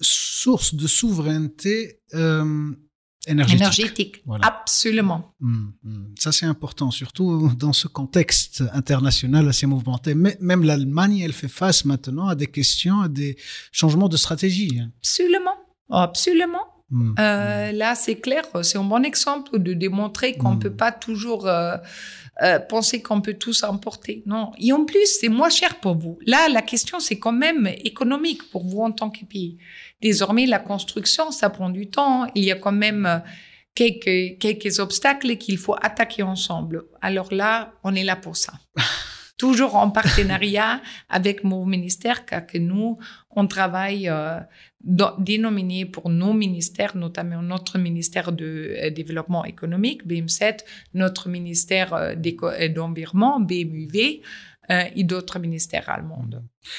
source 0.00 0.74
de 0.74 0.86
souveraineté 0.86 2.00
euh, 2.14 2.70
énergétique. 3.26 3.60
Énergétique, 3.60 4.24
absolument. 4.42 5.34
Hum, 5.42 5.72
hum. 5.84 6.14
Ça, 6.16 6.30
c'est 6.30 6.46
important, 6.46 6.92
surtout 6.92 7.50
dans 7.58 7.72
ce 7.72 7.88
contexte 7.88 8.62
international 8.72 9.48
assez 9.48 9.66
mouvementé. 9.66 10.14
Mais 10.14 10.36
même 10.40 10.62
l'Allemagne, 10.62 11.18
elle 11.18 11.32
fait 11.32 11.48
face 11.48 11.84
maintenant 11.84 12.28
à 12.28 12.36
des 12.36 12.46
questions, 12.46 13.00
à 13.00 13.08
des 13.08 13.36
changements 13.72 14.08
de 14.08 14.16
stratégie. 14.16 14.78
Hein. 14.80 14.92
Absolument, 15.00 15.56
absolument. 15.90 16.71
Mm. 16.92 17.14
Euh, 17.18 17.72
là, 17.72 17.94
c'est 17.94 18.16
clair, 18.16 18.44
c'est 18.62 18.78
un 18.78 18.84
bon 18.84 19.04
exemple 19.04 19.58
de 19.58 19.72
démontrer 19.72 20.34
qu'on 20.34 20.50
ne 20.50 20.56
mm. 20.56 20.60
peut 20.60 20.76
pas 20.76 20.92
toujours 20.92 21.48
euh, 21.48 21.76
euh, 22.42 22.58
penser 22.58 23.02
qu'on 23.02 23.22
peut 23.22 23.34
tous 23.34 23.64
emporter. 23.64 24.22
Non. 24.26 24.52
Et 24.58 24.72
en 24.72 24.84
plus, 24.84 25.18
c'est 25.20 25.30
moins 25.30 25.48
cher 25.48 25.80
pour 25.80 25.96
vous. 25.96 26.18
Là, 26.26 26.48
la 26.50 26.62
question, 26.62 27.00
c'est 27.00 27.18
quand 27.18 27.32
même 27.32 27.66
économique 27.82 28.48
pour 28.50 28.66
vous 28.66 28.82
en 28.82 28.92
tant 28.92 29.10
que 29.10 29.24
pays. 29.24 29.56
Désormais, 30.02 30.46
la 30.46 30.58
construction, 30.58 31.30
ça 31.30 31.48
prend 31.48 31.70
du 31.70 31.88
temps. 31.88 32.26
Il 32.34 32.44
y 32.44 32.52
a 32.52 32.56
quand 32.56 32.72
même 32.72 33.22
quelques, 33.74 34.38
quelques 34.38 34.78
obstacles 34.78 35.36
qu'il 35.38 35.56
faut 35.56 35.76
attaquer 35.80 36.22
ensemble. 36.22 36.84
Alors 37.00 37.32
là, 37.32 37.72
on 37.84 37.94
est 37.94 38.04
là 38.04 38.16
pour 38.16 38.36
ça. 38.36 38.52
toujours 39.42 39.74
en 39.74 39.90
partenariat 39.90 40.80
avec 41.08 41.42
mon 41.42 41.66
ministère, 41.66 42.24
car 42.26 42.46
que 42.46 42.58
nous, 42.58 42.98
on 43.34 43.46
travaille 43.46 44.08
euh, 44.08 44.38
dénominé 44.84 45.86
pour 45.86 46.10
nos 46.10 46.32
ministères, 46.32 46.96
notamment 46.96 47.42
notre 47.42 47.78
ministère 47.78 48.32
de 48.32 48.74
euh, 48.76 48.90
développement 48.90 49.44
économique, 49.44 50.06
BIM7, 50.06 50.60
notre 50.94 51.28
ministère 51.28 51.94
euh, 51.94 52.14
euh, 52.14 52.68
d'environnement, 52.68 53.40
BMUV, 53.40 54.22
et 54.94 55.04
d'autres 55.04 55.38
ministères 55.38 55.90
allemands. 55.90 56.24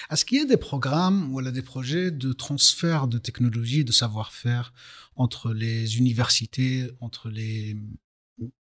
Est-ce 0.10 0.26
qu'il 0.26 0.40
y 0.40 0.42
a 0.42 0.46
des 0.46 0.58
programmes 0.58 1.32
ou 1.32 1.42
des 1.44 1.62
projets 1.62 2.10
de 2.10 2.34
transfert 2.34 3.08
de 3.08 3.20
technologie, 3.20 3.84
de 3.84 3.92
savoir-faire 3.92 4.74
entre 5.16 5.54
les 5.54 6.00
universités, 6.00 6.90
entre 7.02 7.30
les 7.30 7.78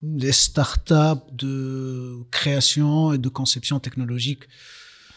des 0.02 0.32
startups 0.32 1.26
de 1.34 2.20
création 2.32 3.12
et 3.12 3.18
de 3.18 3.28
conception 3.28 3.82
technologique? 3.82 4.44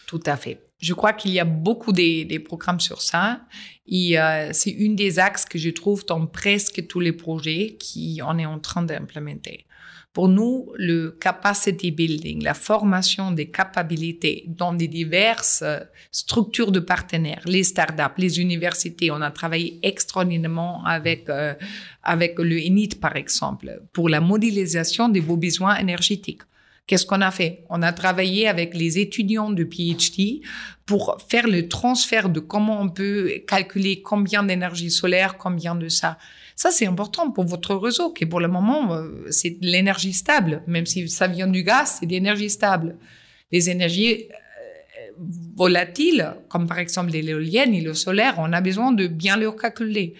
Tout 0.07 0.21
à 0.25 0.37
fait. 0.37 0.59
Je 0.79 0.93
crois 0.93 1.13
qu'il 1.13 1.31
y 1.31 1.39
a 1.39 1.45
beaucoup 1.45 1.93
des, 1.93 2.39
programmes 2.39 2.81
sur 2.81 3.01
ça. 3.01 3.41
Et 3.87 4.19
euh, 4.19 4.49
c'est 4.51 4.71
une 4.71 4.95
des 4.95 5.17
axes 5.17 5.45
que 5.45 5.57
je 5.57 5.69
trouve 5.69 6.05
dans 6.05 6.25
presque 6.25 6.87
tous 6.87 6.99
les 6.99 7.13
projets 7.13 7.77
qui 7.79 8.19
on 8.25 8.37
est 8.37 8.45
en 8.45 8.59
train 8.59 8.83
d'implémenter. 8.83 9.65
Pour 10.13 10.27
nous, 10.27 10.71
le 10.75 11.09
capacity 11.09 11.89
building, 11.89 12.43
la 12.43 12.53
formation 12.53 13.31
des 13.31 13.49
capacités 13.49 14.43
dans 14.47 14.71
des 14.71 14.87
diverses 14.87 15.63
euh, 15.63 15.79
structures 16.11 16.71
de 16.71 16.79
partenaires, 16.79 17.41
les 17.45 17.63
startups, 17.63 18.17
les 18.19 18.39
universités, 18.39 19.09
on 19.09 19.21
a 19.21 19.31
travaillé 19.31 19.79
extraordinairement 19.81 20.85
avec 20.85 21.29
euh, 21.29 21.55
avec 22.03 22.37
le 22.37 22.57
ENIT 22.57 22.99
par 23.01 23.15
exemple 23.15 23.81
pour 23.91 24.07
la 24.07 24.21
modélisation 24.21 25.09
de 25.09 25.19
vos 25.19 25.37
besoins 25.37 25.77
énergétiques. 25.77 26.43
Qu'est-ce 26.85 27.05
qu'on 27.05 27.21
a 27.21 27.31
fait? 27.31 27.63
On 27.69 27.81
a 27.81 27.93
travaillé 27.93 28.47
avec 28.47 28.75
les 28.75 28.99
étudiants 28.99 29.49
de 29.49 29.63
PhD 29.63 30.41
pour 30.85 31.17
faire 31.29 31.47
le 31.47 31.69
transfert 31.69 32.27
de 32.27 32.41
comment 32.41 32.81
on 32.81 32.89
peut 32.89 33.41
calculer 33.47 34.01
combien 34.01 34.43
d'énergie 34.43 34.91
solaire, 34.91 35.37
combien 35.37 35.75
de 35.75 35.87
ça. 35.87 36.17
Ça, 36.57 36.71
c'est 36.71 36.85
important 36.85 37.31
pour 37.31 37.45
votre 37.45 37.73
réseau, 37.75 38.11
qui 38.11 38.25
pour 38.25 38.41
le 38.41 38.49
moment, 38.49 38.93
euh, 38.93 39.25
c'est 39.29 39.61
de 39.61 39.65
l'énergie 39.65 40.11
stable. 40.11 40.61
Même 40.67 40.85
si 40.85 41.07
ça 41.07 41.27
vient 41.27 41.47
du 41.47 41.63
gaz, 41.63 41.97
c'est 41.99 42.05
de 42.05 42.11
l'énergie 42.11 42.49
stable. 42.49 42.97
Les 43.51 43.69
énergies 43.69 44.27
euh, 44.29 45.11
volatiles, 45.55 46.35
comme 46.49 46.67
par 46.67 46.79
exemple 46.79 47.11
l'éolienne 47.11 47.73
et 47.73 47.81
le 47.81 47.93
solaire, 47.93 48.35
on 48.39 48.51
a 48.51 48.59
besoin 48.59 48.91
de 48.91 49.07
bien 49.07 49.37
les 49.37 49.49
calculer. 49.55 50.15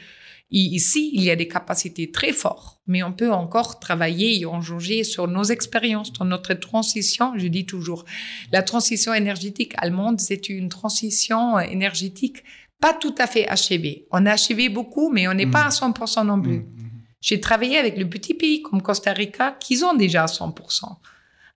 Et 0.55 0.59
ici, 0.59 1.09
il 1.13 1.23
y 1.23 1.31
a 1.31 1.35
des 1.35 1.47
capacités 1.47 2.11
très 2.11 2.31
fortes, 2.31 2.79
mais 2.85 3.01
on 3.01 3.11
peut 3.11 3.31
encore 3.31 3.79
travailler 3.79 4.39
et 4.39 4.45
en 4.45 4.61
juger 4.61 5.03
sur 5.03 5.27
nos 5.27 5.43
expériences, 5.43 6.13
dans 6.13 6.25
notre 6.25 6.53
transition. 6.53 7.33
Je 7.37 7.47
dis 7.47 7.65
toujours, 7.65 8.05
la 8.51 8.61
transition 8.61 9.15
énergétique 9.15 9.73
allemande, 9.77 10.19
c'est 10.19 10.49
une 10.49 10.69
transition 10.69 11.59
énergétique 11.59 12.43
pas 12.79 12.93
tout 12.93 13.15
à 13.17 13.27
fait 13.27 13.47
achevée. 13.47 14.07
On 14.11 14.25
a 14.25 14.33
achevé 14.33 14.67
beaucoup, 14.67 15.09
mais 15.09 15.29
on 15.29 15.33
n'est 15.33 15.47
pas 15.47 15.63
à 15.63 15.69
100% 15.69 16.25
non 16.25 16.41
plus. 16.41 16.59
Mm, 16.59 16.63
mm, 16.63 16.83
mm. 16.83 16.89
J'ai 17.21 17.39
travaillé 17.39 17.77
avec 17.77 17.97
le 17.97 18.09
petit 18.09 18.33
pays 18.33 18.61
comme 18.61 18.81
Costa 18.81 19.13
Rica 19.13 19.55
qui 19.57 19.81
ont 19.85 19.93
déjà 19.93 20.25
100%. 20.25 20.97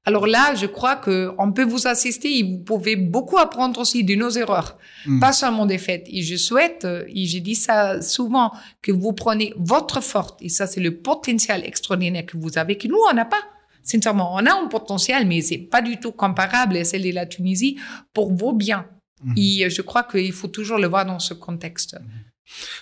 Alors 0.07 0.25
là, 0.25 0.55
je 0.55 0.67
crois 0.67 0.95
que 0.95 1.33
on 1.37 1.51
peut 1.51 1.65
vous 1.65 1.85
assister 1.85 2.39
et 2.39 2.43
vous 2.43 2.59
pouvez 2.59 2.95
beaucoup 2.95 3.37
apprendre 3.37 3.77
aussi 3.81 4.05
de 4.05 4.15
nos 4.15 4.29
erreurs, 4.29 4.77
pas 5.19 5.33
seulement 5.33 5.65
des 5.65 5.77
faits. 5.77 6.05
Et 6.07 6.21
je 6.21 6.37
souhaite, 6.37 6.85
euh, 6.85 7.03
et 7.09 7.25
j'ai 7.25 7.41
dit 7.41 7.55
ça 7.55 8.01
souvent, 8.01 8.53
que 8.81 8.93
vous 8.93 9.11
prenez 9.11 9.53
votre 9.57 9.99
forte, 9.99 10.41
et 10.41 10.47
ça 10.47 10.65
c'est 10.65 10.79
le 10.79 11.01
potentiel 11.01 11.65
extraordinaire 11.65 12.25
que 12.25 12.37
vous 12.37 12.57
avez, 12.57 12.77
que 12.77 12.87
nous 12.87 13.01
on 13.11 13.13
n'a 13.13 13.25
pas. 13.25 13.43
Sincèrement, 13.83 14.33
on 14.33 14.45
a 14.45 14.53
un 14.53 14.67
potentiel, 14.67 15.27
mais 15.27 15.41
c'est 15.41 15.57
pas 15.57 15.81
du 15.81 15.99
tout 15.99 16.13
comparable 16.13 16.77
à 16.77 16.85
celle 16.85 17.03
de 17.03 17.11
la 17.11 17.25
Tunisie 17.25 17.77
pour 18.13 18.33
vos 18.33 18.53
biens. 18.53 18.87
Mhm. 19.21 19.33
Et 19.35 19.69
je 19.69 19.81
crois 19.81 20.03
qu'il 20.03 20.31
faut 20.31 20.47
toujours 20.47 20.77
le 20.77 20.87
voir 20.87 21.05
dans 21.05 21.19
ce 21.19 21.33
contexte. 21.33 21.95
Mhm. 21.95 22.09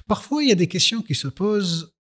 Parfois, 0.08 0.44
il 0.44 0.50
y 0.50 0.52
a 0.52 0.62
des 0.64 0.68
questions 0.68 1.02
qui 1.02 1.16
se 1.16 1.28
posent 1.28 1.92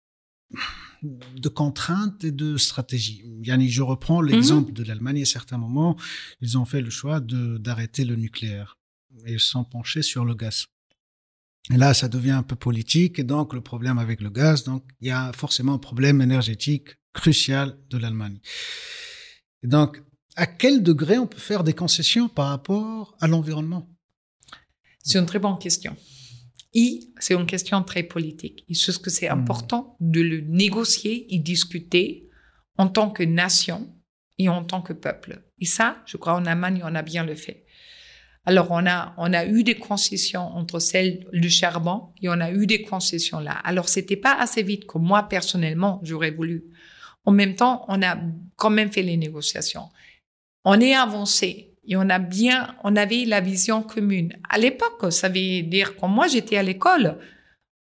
de 1.37 1.49
contraintes 1.49 2.25
et 2.25 2.33
de 2.33 2.57
stratégies. 2.57 3.23
Yani, 3.43 3.69
je 3.69 3.83
reprends 3.83 4.23
mhm. 4.23 4.29
l'exemple 4.29 4.73
de 4.73 4.83
l'Allemagne. 4.83 5.23
À 5.23 5.27
certains 5.27 5.59
moments, 5.59 5.97
ils 6.41 6.57
ont 6.59 6.65
fait 6.65 6.81
le 6.81 6.91
choix 6.91 7.21
d'arrêter 7.21 8.05
le 8.05 8.17
nucléaire. 8.17 8.79
Et 9.27 9.35
ils 9.35 9.41
sont 9.41 9.65
penchés 9.65 10.03
sur 10.03 10.25
le 10.25 10.35
gaz. 10.35 10.67
Et 11.71 11.77
là, 11.77 11.95
ça 11.95 12.09
devient 12.09 12.33
un 12.33 12.43
peu 12.43 12.57
politique. 12.57 13.19
Et 13.19 13.25
donc, 13.25 13.55
le 13.55 13.61
problème 13.61 13.99
avec 13.99 14.21
le 14.21 14.31
gaz, 14.31 14.65
donc, 14.65 14.85
il 15.01 15.09
y 15.09 15.11
a 15.11 15.33
forcément 15.33 15.75
un 15.75 15.79
problème 15.79 16.21
énergétique 16.21 16.89
crucial 17.13 17.79
de 17.91 17.99
l'Allemagne. 17.99 18.39
Et 19.63 19.69
donc, 19.69 20.03
à 20.37 20.47
quel 20.47 20.83
degré 20.83 21.19
on 21.19 21.27
peut 21.27 21.39
faire 21.39 21.65
des 21.65 21.75
concessions 21.75 22.29
par 22.29 22.49
rapport 22.49 23.17
à 23.21 23.29
l'environnement? 23.29 23.89
C'est 25.03 25.19
une 25.19 25.27
très 25.27 25.39
bonne 25.39 25.59
question. 25.59 25.97
Et 26.75 27.01
c'est 27.21 27.35
une 27.35 27.47
question 27.47 27.83
très 27.83 28.03
politique. 28.03 28.65
Et 28.69 28.75
ce 28.75 28.91
que 28.99 29.11
c'est 29.11 29.29
Mm. 29.29 29.39
important 29.39 29.97
de 30.01 30.21
le 30.21 30.41
négocier 30.41 31.33
et 31.35 31.39
discuter 31.39 32.29
en 32.79 32.89
tant 32.89 33.11
que 33.11 33.23
nation 33.23 33.95
et 34.39 34.49
en 34.49 34.65
tant 34.65 34.83
que 34.83 34.93
peuple. 34.93 35.43
Et 35.61 35.67
ça, 35.67 36.03
je 36.07 36.17
crois, 36.17 36.35
en 36.35 36.45
Allemagne, 36.47 36.83
on 36.85 36.95
a 36.95 37.03
bien 37.03 37.25
le 37.25 37.37
fait. 37.37 37.65
Alors, 38.47 38.67
on 38.71 38.85
a, 38.87 39.15
on 39.17 39.33
a 39.33 39.47
eu 39.47 39.63
des 39.63 39.77
concessions 39.77 40.43
entre 40.43 40.79
celles 40.81 41.27
du 41.33 41.49
charbon 41.49 42.09
et 42.21 42.29
on 42.29 42.41
a 42.41 42.51
eu 42.51 42.67
des 42.67 42.83
concessions 42.83 43.39
là. 43.41 43.53
Alors, 43.65 43.89
c'était 43.89 44.17
pas 44.17 44.35
assez 44.39 44.63
vite 44.63 44.87
que 44.87 44.99
moi, 44.99 45.23
personnellement, 45.29 46.01
j'aurais 46.03 46.33
voulu. 46.33 46.65
En 47.25 47.33
même 47.33 47.55
temps, 47.55 47.85
on 47.89 48.03
a 48.03 48.19
quand 48.57 48.69
même 48.71 48.93
fait 48.93 49.03
les 49.03 49.17
négociations. 49.17 49.89
On 50.65 50.79
est 50.81 50.95
avancé 50.95 51.74
et 51.87 51.97
on 51.97 52.09
a 52.09 52.19
bien, 52.19 52.75
on 52.85 52.97
avait 52.97 53.25
la 53.25 53.41
vision 53.41 53.83
commune. 53.83 54.33
À 54.49 54.59
l'époque, 54.59 55.13
ça 55.13 55.29
veut 55.29 55.63
dire 55.63 55.97
quand 55.97 56.09
moi 56.09 56.27
j'étais 56.27 56.57
à 56.57 56.63
l'école, 56.63 57.19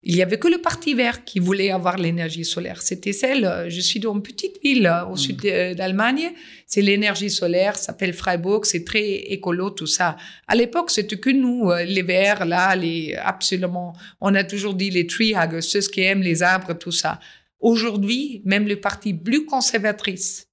il 0.01 0.15
y 0.15 0.21
avait 0.21 0.39
que 0.39 0.47
le 0.47 0.59
Parti 0.59 0.93
vert 0.93 1.25
qui 1.25 1.39
voulait 1.39 1.71
avoir 1.71 1.97
l'énergie 1.97 2.45
solaire. 2.45 2.81
C'était 2.81 3.11
celle, 3.11 3.43
euh, 3.43 3.69
je 3.69 3.81
suis 3.81 3.99
dans 3.99 4.15
une 4.15 4.21
petite 4.21 4.61
ville 4.63 4.87
euh, 4.87 5.03
au 5.05 5.13
Mm. 5.13 5.17
sud 5.17 5.41
d'Allemagne, 5.75 6.31
c'est 6.65 6.81
l'énergie 6.81 7.29
solaire, 7.29 7.75
ça 7.75 7.87
s'appelle 7.87 8.13
Freiburg, 8.13 8.65
c'est 8.65 8.85
très 8.85 9.03
écolo, 9.05 9.71
tout 9.71 9.87
ça. 9.87 10.15
À 10.47 10.55
l'époque, 10.55 10.89
c'était 10.89 11.17
que 11.17 11.29
nous, 11.29 11.69
euh, 11.69 11.83
les 11.83 12.01
verts, 12.01 12.45
là, 12.45 12.75
les, 12.77 13.13
absolument, 13.15 13.93
on 14.21 14.33
a 14.35 14.45
toujours 14.45 14.73
dit 14.73 14.89
les 14.89 15.05
tree 15.05 15.33
huggers, 15.35 15.61
ceux 15.61 15.81
qui 15.81 16.01
aiment 16.01 16.21
les 16.23 16.43
arbres, 16.43 16.73
tout 16.75 16.93
ça. 16.93 17.19
Aujourd'hui, 17.59 18.41
même 18.45 18.67
le 18.69 18.79
parti 18.79 19.13
plus 19.13 19.45
conservatrice 19.45 20.47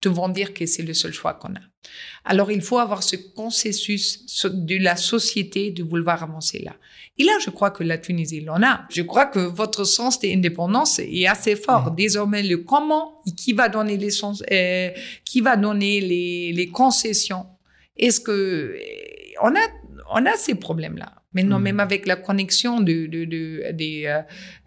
te 0.00 0.08
vont 0.08 0.28
dire 0.28 0.54
que 0.54 0.64
c'est 0.64 0.82
le 0.82 0.94
seul 0.94 1.12
choix 1.12 1.34
qu'on 1.34 1.54
a. 1.56 1.71
Alors, 2.24 2.50
il 2.50 2.62
faut 2.62 2.78
avoir 2.78 3.02
ce 3.02 3.16
consensus 3.16 4.44
de 4.44 4.76
la 4.82 4.96
société 4.96 5.70
de 5.70 5.82
vouloir 5.82 6.22
avancer 6.22 6.60
là. 6.60 6.74
Et 7.18 7.24
là, 7.24 7.32
je 7.44 7.50
crois 7.50 7.70
que 7.70 7.84
la 7.84 7.98
Tunisie 7.98 8.40
l'en 8.40 8.62
a. 8.62 8.86
Je 8.90 9.02
crois 9.02 9.26
que 9.26 9.38
votre 9.38 9.84
sens 9.84 10.18
d'indépendance 10.20 10.98
est 10.98 11.26
assez 11.26 11.56
fort. 11.56 11.90
Mhm. 11.90 11.96
Désormais, 11.96 12.42
le 12.42 12.58
comment 12.58 13.20
et 13.26 13.32
qui 13.32 13.52
va 13.52 13.68
donner 13.68 13.96
les 13.96 14.10
sens, 14.10 14.42
euh, 14.50 14.90
qui 15.24 15.40
va 15.40 15.56
donner 15.56 16.00
les, 16.00 16.52
les 16.52 16.68
concessions. 16.68 17.46
Est-ce 17.96 18.20
que 18.20 18.30
euh, 18.30 18.78
on 19.42 19.54
a 19.54 19.66
on 20.12 20.26
a 20.26 20.36
ces 20.36 20.54
problèmes-là. 20.54 21.21
Maintenant, 21.34 21.58
Mhm. 21.58 21.64
même 21.64 21.80
avec 21.80 22.06
la 22.06 22.16
connexion 22.16 22.80
de, 22.80 23.06
de, 23.06 23.24
de- 23.24 23.70
des, 23.72 24.04
euh, 24.06 24.20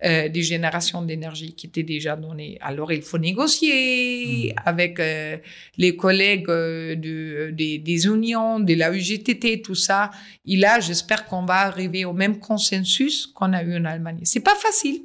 euh, 0.03 0.29
des 0.29 0.41
générations 0.43 1.01
d'énergie 1.03 1.53
qui 1.53 1.67
étaient 1.67 1.84
déjà 1.84 2.15
données, 2.15 2.57
alors 2.62 2.91
il 2.91 3.01
faut 3.01 3.17
négocier 3.17 4.50
Mhm. 4.50 4.62
avec 4.65 5.00
euh, 5.00 5.38
les 5.77 5.95
collègues 5.95 6.50
euh, 6.50 6.95
de, 6.95 7.51
des, 7.51 7.77
des 7.79 8.05
unions, 8.05 8.60
de 8.60 8.74
la 8.74 8.91
UGTT, 8.91 9.62
tout 9.62 9.75
ça. 9.75 10.12
Et 10.45 10.55
là, 10.57 10.79
j'espère 10.79 11.25
qu'on 11.25 11.45
va 11.45 11.60
arriver 11.62 12.05
au 12.05 12.13
même 12.13 12.39
consensus 12.39 13.27
qu'on 13.27 13.53
a 13.53 13.63
eu 13.63 13.75
en 13.77 13.86
Allemagne. 13.86 14.19
C'est 14.24 14.39
pas 14.43 14.55
facile. 14.55 15.01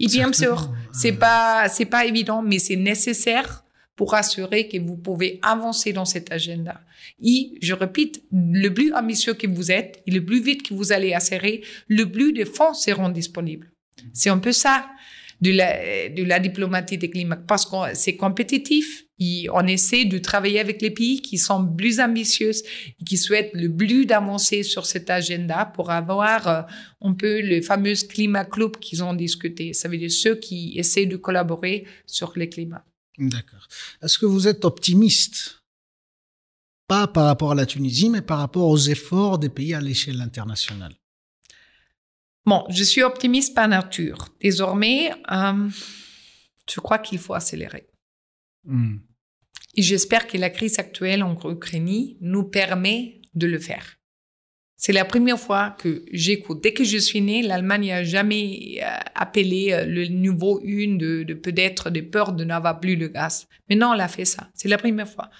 Et 0.00 0.06
bien 0.06 0.32
sûr, 0.32 0.70
c'est 0.92 1.12
pas 1.12 1.68
c'est 1.68 1.84
pas 1.84 2.04
évident, 2.04 2.42
mais 2.42 2.58
c'est 2.58 2.74
nécessaire 2.76 3.63
pour 3.96 4.14
assurer 4.14 4.68
que 4.68 4.78
vous 4.78 4.96
pouvez 4.96 5.38
avancer 5.42 5.92
dans 5.92 6.04
cet 6.04 6.32
agenda. 6.32 6.80
Et 7.22 7.52
je 7.62 7.74
répète, 7.74 8.22
le 8.32 8.68
plus 8.70 8.92
ambitieux 8.92 9.34
que 9.34 9.46
vous 9.46 9.70
êtes, 9.70 10.02
et 10.06 10.10
le 10.10 10.24
plus 10.24 10.42
vite 10.42 10.68
que 10.68 10.74
vous 10.74 10.92
allez 10.92 11.12
asserrer, 11.12 11.62
le 11.88 12.10
plus 12.10 12.32
de 12.32 12.44
fonds 12.44 12.74
seront 12.74 13.08
disponibles. 13.08 13.70
C'est 14.12 14.30
un 14.30 14.38
peu 14.38 14.52
ça 14.52 14.86
de 15.40 16.22
la, 16.24 16.38
diplomatie 16.38 16.98
des 16.98 17.10
climats, 17.10 17.36
parce 17.36 17.66
que 17.66 17.76
c'est 17.94 18.16
compétitif. 18.16 19.04
Et 19.20 19.46
on 19.52 19.64
essaie 19.68 20.06
de 20.06 20.18
travailler 20.18 20.58
avec 20.58 20.82
les 20.82 20.90
pays 20.90 21.22
qui 21.22 21.38
sont 21.38 21.64
plus 21.76 22.00
ambitieux 22.00 22.50
et 22.50 23.04
qui 23.04 23.16
souhaitent 23.16 23.52
le 23.54 23.72
plus 23.72 24.06
d'avancer 24.06 24.64
sur 24.64 24.86
cet 24.86 25.08
agenda 25.08 25.66
pour 25.66 25.92
avoir 25.92 26.48
euh, 26.48 26.62
un 27.00 27.14
peu 27.14 27.40
le 27.40 27.62
fameux 27.62 27.94
climat 28.08 28.44
club 28.44 28.76
qu'ils 28.78 29.04
ont 29.04 29.14
discuté. 29.14 29.72
Ça 29.72 29.88
veut 29.88 29.98
dire 29.98 30.10
ceux 30.10 30.34
qui 30.34 30.74
essaient 30.76 31.06
de 31.06 31.16
collaborer 31.16 31.84
sur 32.06 32.32
le 32.34 32.46
climat. 32.46 32.84
D'accord. 33.18 33.66
Est-ce 34.02 34.18
que 34.18 34.26
vous 34.26 34.48
êtes 34.48 34.64
optimiste? 34.64 35.62
Pas 36.88 37.06
par 37.06 37.26
rapport 37.26 37.52
à 37.52 37.54
la 37.54 37.66
Tunisie, 37.66 38.10
mais 38.10 38.22
par 38.22 38.38
rapport 38.38 38.68
aux 38.68 38.78
efforts 38.78 39.38
des 39.38 39.48
pays 39.48 39.74
à 39.74 39.80
l'échelle 39.80 40.20
internationale. 40.20 40.94
Bon, 42.44 42.64
je 42.68 42.84
suis 42.84 43.02
optimiste 43.02 43.54
par 43.54 43.68
nature. 43.68 44.28
Désormais, 44.40 45.10
euh, 45.30 45.70
je 46.70 46.80
crois 46.80 46.98
qu'il 46.98 47.18
faut 47.18 47.34
accélérer. 47.34 47.88
Hmm. 48.64 48.98
Et 49.76 49.82
j'espère 49.82 50.26
que 50.26 50.36
la 50.36 50.50
crise 50.50 50.78
actuelle 50.78 51.22
en 51.22 51.38
Ukraine 51.50 52.16
nous 52.20 52.44
permet 52.44 53.22
de 53.34 53.46
le 53.46 53.58
faire. 53.58 53.96
C'est 54.84 54.92
la 54.92 55.06
première 55.06 55.40
fois 55.40 55.70
que 55.70 56.04
j'écoute. 56.12 56.62
Dès 56.62 56.74
que 56.74 56.84
je 56.84 56.98
suis 56.98 57.22
née, 57.22 57.40
l'Allemagne 57.40 57.86
n'a 57.86 58.04
jamais 58.04 58.80
euh, 58.82 58.98
appelé 59.14 59.72
euh, 59.72 59.86
le 59.86 60.04
niveau 60.08 60.60
1 60.62 60.98
de, 60.98 61.32
peut-être 61.32 61.88
de 61.88 62.02
peur 62.02 62.34
de 62.34 62.44
n'avoir 62.44 62.80
plus 62.80 62.98
de 62.98 63.06
gaz. 63.06 63.48
Maintenant, 63.70 63.96
on 63.96 63.98
a 63.98 64.08
fait 64.08 64.26
ça. 64.26 64.50
C'est 64.52 64.68
la 64.68 64.76
première 64.76 65.08
fois. 65.08 65.30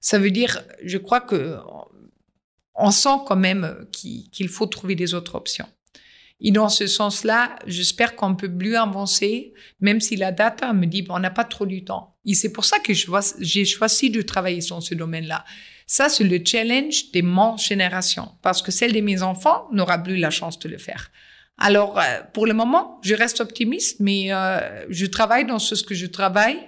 Ça 0.00 0.20
veut 0.20 0.30
dire, 0.30 0.62
je 0.84 0.96
crois 0.96 1.20
que 1.20 1.56
on 2.76 2.92
sent 2.92 3.18
quand 3.26 3.34
même 3.34 3.84
qu'il 3.90 4.30
qu'il 4.30 4.46
faut 4.46 4.66
trouver 4.66 4.94
des 4.94 5.12
autres 5.12 5.34
options. 5.34 5.66
Et 6.40 6.52
dans 6.52 6.68
ce 6.68 6.86
sens-là, 6.86 7.58
j'espère 7.66 8.14
qu'on 8.14 8.36
peut 8.36 8.52
plus 8.52 8.76
avancer, 8.76 9.52
même 9.80 10.00
si 10.00 10.14
la 10.16 10.30
data 10.30 10.72
me 10.72 10.86
dit 10.86 11.04
on 11.08 11.18
n'a 11.18 11.30
pas 11.30 11.44
trop 11.44 11.66
du 11.66 11.84
temps. 11.84 12.16
Et 12.24 12.34
c'est 12.34 12.52
pour 12.52 12.64
ça 12.64 12.78
que 12.78 12.92
j'ai 12.92 13.64
choisi 13.64 14.10
de 14.10 14.22
travailler 14.22 14.60
sur 14.60 14.82
ce 14.82 14.94
domaine-là. 14.94 15.44
Ça, 15.86 16.08
c'est 16.08 16.24
le 16.24 16.40
challenge 16.44 17.10
de 17.12 17.22
mon 17.22 17.56
génération, 17.56 18.28
parce 18.42 18.62
que 18.62 18.70
celle 18.70 18.92
de 18.92 19.00
mes 19.00 19.22
enfants 19.22 19.66
n'aura 19.72 19.98
plus 19.98 20.16
la 20.16 20.30
chance 20.30 20.58
de 20.58 20.68
le 20.68 20.78
faire. 20.78 21.10
Alors, 21.56 21.98
euh, 21.98 22.02
pour 22.32 22.46
le 22.46 22.54
moment, 22.54 23.00
je 23.02 23.14
reste 23.14 23.40
optimiste, 23.40 23.98
mais 23.98 24.32
euh, 24.32 24.84
je 24.90 25.06
travaille 25.06 25.44
dans 25.44 25.58
ce 25.58 25.82
que 25.82 25.94
je 25.94 26.06
travaille 26.06 26.58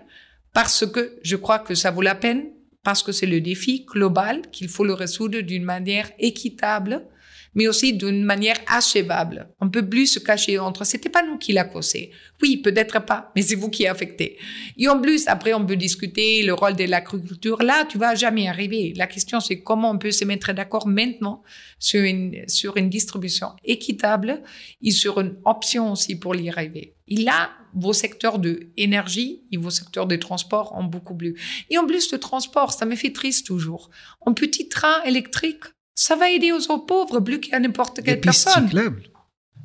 parce 0.52 0.84
que 0.84 1.18
je 1.22 1.36
crois 1.36 1.60
que 1.60 1.76
ça 1.76 1.92
vaut 1.92 2.02
la 2.02 2.16
peine, 2.16 2.46
parce 2.82 3.02
que 3.02 3.12
c'est 3.12 3.26
le 3.26 3.40
défi 3.40 3.84
global 3.84 4.42
qu'il 4.50 4.68
faut 4.68 4.84
le 4.84 4.94
résoudre 4.94 5.40
d'une 5.40 5.62
manière 5.62 6.10
équitable, 6.18 7.06
mais 7.54 7.68
aussi 7.68 7.92
d'une 7.92 8.24
manière 8.24 8.56
achevable. 8.66 9.48
On 9.60 9.68
peut 9.68 9.88
plus 9.88 10.06
se 10.06 10.18
cacher 10.18 10.58
entre. 10.58 10.84
C'était 10.84 11.08
pas 11.08 11.22
nous 11.22 11.38
qui 11.38 11.52
l'a 11.52 11.64
causé. 11.64 12.10
Oui, 12.42 12.58
peut-être 12.58 13.04
pas, 13.04 13.32
mais 13.34 13.42
c'est 13.42 13.54
vous 13.54 13.70
qui 13.70 13.86
affectez. 13.86 14.38
Et 14.76 14.88
en 14.88 15.00
plus, 15.00 15.26
après, 15.28 15.54
on 15.54 15.64
peut 15.64 15.76
discuter 15.76 16.42
le 16.42 16.54
rôle 16.54 16.76
de 16.76 16.84
l'agriculture. 16.84 17.62
Là, 17.62 17.84
tu 17.84 17.98
vas 17.98 18.14
jamais 18.14 18.48
arriver. 18.48 18.92
La 18.96 19.06
question, 19.06 19.40
c'est 19.40 19.60
comment 19.60 19.90
on 19.90 19.98
peut 19.98 20.10
se 20.10 20.24
mettre 20.24 20.52
d'accord 20.52 20.86
maintenant 20.86 21.42
sur 21.78 22.02
une, 22.02 22.44
sur 22.48 22.76
une 22.76 22.88
distribution 22.88 23.48
équitable 23.64 24.42
et 24.82 24.90
sur 24.90 25.20
une 25.20 25.36
option 25.44 25.92
aussi 25.92 26.18
pour 26.18 26.34
y 26.36 26.48
arriver. 26.48 26.94
Et 27.08 27.16
là, 27.16 27.50
vos 27.74 27.92
secteurs 27.92 28.38
de 28.38 28.70
énergie 28.76 29.42
et 29.50 29.56
vos 29.56 29.70
secteurs 29.70 30.06
de 30.06 30.16
transport 30.16 30.74
ont 30.76 30.84
beaucoup 30.84 31.16
plus. 31.16 31.34
Et 31.70 31.78
en 31.78 31.86
plus, 31.86 32.12
le 32.12 32.18
transport, 32.18 32.72
ça 32.72 32.86
me 32.86 32.96
fait 32.96 33.12
triste 33.12 33.46
toujours. 33.46 33.90
Un 34.26 34.32
petit 34.32 34.68
train 34.68 35.02
électrique, 35.04 35.64
ça 36.06 36.16
va 36.16 36.30
aider 36.30 36.50
aux 36.52 36.78
pauvres 36.78 37.20
plus 37.20 37.40
qu'à 37.40 37.58
n'importe 37.60 38.02
quelle 38.02 38.20
pistes 38.20 38.44
personne. 38.44 38.64
cyclables. 38.68 39.02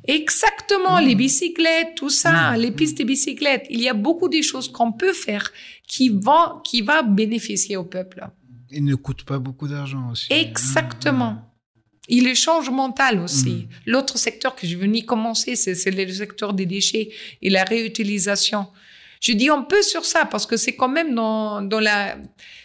Exactement, 0.06 0.98
les 0.98 1.14
bicyclettes, 1.14 1.94
tout 1.96 2.10
ça, 2.10 2.52
Mm. 2.52 2.60
les 2.60 2.70
pistes 2.72 2.98
de 2.98 3.04
bicyclettes. 3.04 3.66
Il 3.70 3.80
y 3.80 3.88
a 3.88 3.94
beaucoup 3.94 4.28
de 4.28 4.40
choses 4.42 4.68
qu'on 4.70 4.92
peut 4.92 5.14
faire 5.14 5.50
qui 5.88 6.10
vont, 6.10 6.60
qui 6.62 6.82
va 6.82 7.02
bénéficier 7.02 7.76
au 7.78 7.84
peuple. 7.84 8.20
Ils 8.70 8.84
ne 8.84 8.94
coûtent 8.96 9.24
pas 9.24 9.38
beaucoup 9.38 9.66
d'argent 9.66 10.10
aussi. 10.12 10.26
Exactement. 10.30 11.34
Et 12.08 12.20
le 12.20 12.34
change 12.34 12.68
mental 12.70 13.18
aussi. 13.20 13.66
L'autre 13.86 14.16
secteur 14.18 14.54
que 14.54 14.66
je 14.66 14.76
venais 14.76 15.02
commencer, 15.02 15.56
c'est 15.56 15.90
le 15.90 16.12
secteur 16.12 16.52
des 16.52 16.66
déchets 16.66 17.08
et 17.42 17.50
la 17.50 17.64
réutilisation. 17.64 18.66
Je 19.20 19.32
dis 19.32 19.48
un 19.48 19.62
peu 19.62 19.82
sur 19.82 20.04
ça 20.04 20.24
parce 20.24 20.46
que 20.46 20.56
c'est 20.56 20.74
quand 20.76 20.88
même 20.88 21.14
dans, 21.14 21.62
dans 21.62 21.80
la. 21.80 22.16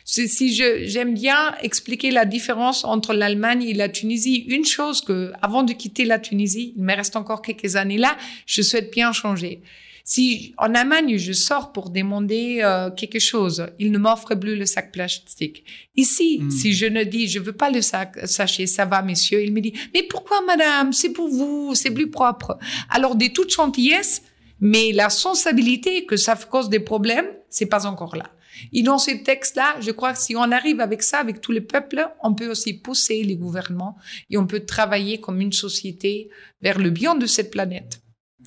Si 0.05 0.53
je 0.53 0.85
j'aime 0.85 1.13
bien 1.13 1.55
expliquer 1.61 2.11
la 2.11 2.25
différence 2.25 2.83
entre 2.83 3.13
l'Allemagne 3.13 3.63
et 3.63 3.73
la 3.73 3.89
Tunisie. 3.89 4.45
Une 4.47 4.65
chose 4.65 5.01
que, 5.01 5.31
avant 5.41 5.63
de 5.63 5.73
quitter 5.73 6.05
la 6.05 6.19
Tunisie, 6.19 6.73
il 6.75 6.83
me 6.83 6.95
reste 6.95 7.15
encore 7.15 7.41
quelques 7.41 7.75
années 7.75 7.97
là, 7.97 8.17
je 8.45 8.61
souhaite 8.61 8.91
bien 8.91 9.11
changer. 9.13 9.61
Si 10.03 10.53
en 10.57 10.73
Allemagne 10.73 11.17
je 11.17 11.31
sors 11.31 11.71
pour 11.71 11.91
demander 11.91 12.59
euh, 12.63 12.89
quelque 12.89 13.19
chose, 13.19 13.67
il 13.77 13.91
ne 13.91 13.99
m'offre 13.99 14.33
plus 14.35 14.55
le 14.55 14.65
sac 14.65 14.91
plastique. 14.91 15.63
Ici, 15.95 16.39
Mm. 16.41 16.49
si 16.51 16.73
je 16.73 16.87
ne 16.87 17.03
dis 17.03 17.27
je 17.27 17.39
veux 17.39 17.53
pas 17.53 17.69
le 17.69 17.81
sac, 17.81 18.17
sachez 18.25 18.65
ça 18.65 18.85
va 18.85 19.03
monsieur, 19.03 19.43
il 19.43 19.53
me 19.53 19.61
dit 19.61 19.73
mais 19.93 20.03
pourquoi 20.03 20.41
madame, 20.41 20.91
c'est 20.91 21.11
pour 21.13 21.29
vous, 21.29 21.75
c'est 21.75 21.91
plus 21.91 22.09
propre. 22.09 22.57
Alors 22.89 23.15
de 23.15 23.27
toute 23.27 23.53
gentillesse, 23.53 24.23
mais 24.61 24.91
la 24.93 25.09
sensibilité 25.09 26.05
que 26.05 26.15
ça 26.15 26.35
cause 26.35 26.69
des 26.69 26.79
problèmes, 26.79 27.25
c'est 27.49 27.65
pas 27.65 27.85
encore 27.85 28.15
là. 28.15 28.31
Et 28.71 28.83
dans 28.83 28.99
ce 28.99 29.11
texte-là, 29.11 29.77
je 29.81 29.91
crois 29.91 30.13
que 30.13 30.19
si 30.19 30.35
on 30.35 30.51
arrive 30.51 30.79
avec 30.79 31.01
ça, 31.01 31.19
avec 31.19 31.41
tous 31.41 31.51
les 31.51 31.61
peuples, 31.61 32.07
on 32.21 32.35
peut 32.35 32.49
aussi 32.49 32.73
pousser 32.73 33.23
les 33.23 33.35
gouvernements 33.35 33.97
et 34.29 34.37
on 34.37 34.45
peut 34.45 34.65
travailler 34.65 35.19
comme 35.19 35.41
une 35.41 35.53
société 35.53 36.29
vers 36.61 36.77
le 36.77 36.91
bien 36.91 37.15
de 37.15 37.25
cette 37.25 37.49
planète. 37.49 38.01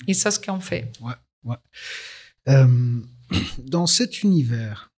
Et 0.07 0.13
ça, 0.13 0.31
ce 0.31 0.39
qu'on 0.39 0.59
fait. 0.59 0.91
Euh, 2.47 3.01
dans 3.59 3.87
cet 3.87 4.23
univers, 4.23 4.91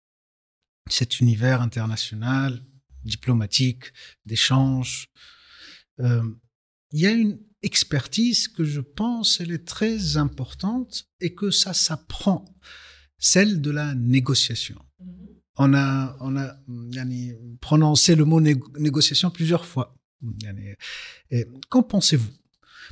cet 0.89 1.19
univers 1.19 1.61
international, 1.61 2.61
diplomatique, 3.03 3.85
d'échange, 4.25 5.07
euh, 5.99 6.23
il 6.91 6.99
y 7.01 7.07
a 7.07 7.11
une 7.11 7.39
expertise 7.63 8.47
que 8.47 8.63
je 8.63 8.81
pense 8.81 9.39
elle 9.41 9.51
est 9.51 9.65
très 9.65 10.17
importante 10.17 11.07
et 11.19 11.33
que 11.33 11.51
ça 11.51 11.73
s'apprend, 11.73 12.45
celle 13.17 13.61
de 13.61 13.71
la 13.71 13.95
négociation. 13.95 14.79
On 15.59 15.73
a, 15.73 16.15
on 16.19 16.37
a 16.37 16.55
yani, 16.91 17.33
prononcé 17.59 18.15
le 18.15 18.25
mot 18.25 18.39
négociation 18.39 19.31
plusieurs 19.31 19.65
fois. 19.65 19.95
Yani, 20.43 20.75
Qu'en 21.69 21.83
pensez-vous? 21.83 22.31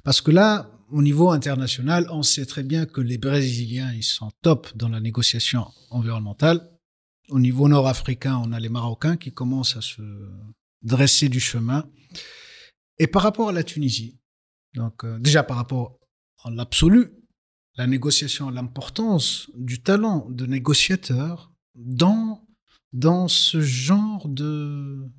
Parce 0.04 0.22
que 0.22 0.32
là, 0.32 0.72
au 0.90 1.02
niveau 1.02 1.30
international, 1.30 2.08
on 2.10 2.24
sait 2.24 2.46
très 2.46 2.64
bien 2.64 2.86
que 2.86 3.02
les 3.02 3.18
Brésiliens, 3.18 3.94
ils 3.94 4.04
sont 4.04 4.32
top 4.42 4.76
dans 4.76 4.90
la 4.90 5.00
négociation 5.00 5.68
environnementale. 5.90 6.72
Au 7.30 7.40
niveau 7.40 7.68
nord-africain, 7.68 8.38
on 8.44 8.52
a 8.52 8.60
les 8.60 8.70
Marocains 8.70 9.18
qui 9.18 9.32
commencent 9.32 9.78
à 9.78 9.82
se 9.82 10.02
dresser 10.82 11.30
du 11.30 11.40
chemin. 11.40 11.90
Et 13.00 13.08
par 13.08 13.24
rapport 13.24 13.50
à 13.50 13.52
la 13.52 13.64
Tunisie, 13.64 14.20
donc 14.76 15.04
euh, 15.04 15.18
déjà 15.20 15.44
par 15.44 15.58
rapport 15.58 16.00
à 16.44 16.52
l'absolu, 16.52 17.12
la 17.78 17.88
négociation, 17.88 18.50
l'importance 18.50 19.50
du 19.56 19.82
talent 19.82 20.28
de 20.30 20.46
négociateur 20.46 21.52
dans 21.76 22.42
dans 22.94 23.28
ce 23.28 23.60
genre 23.60 24.26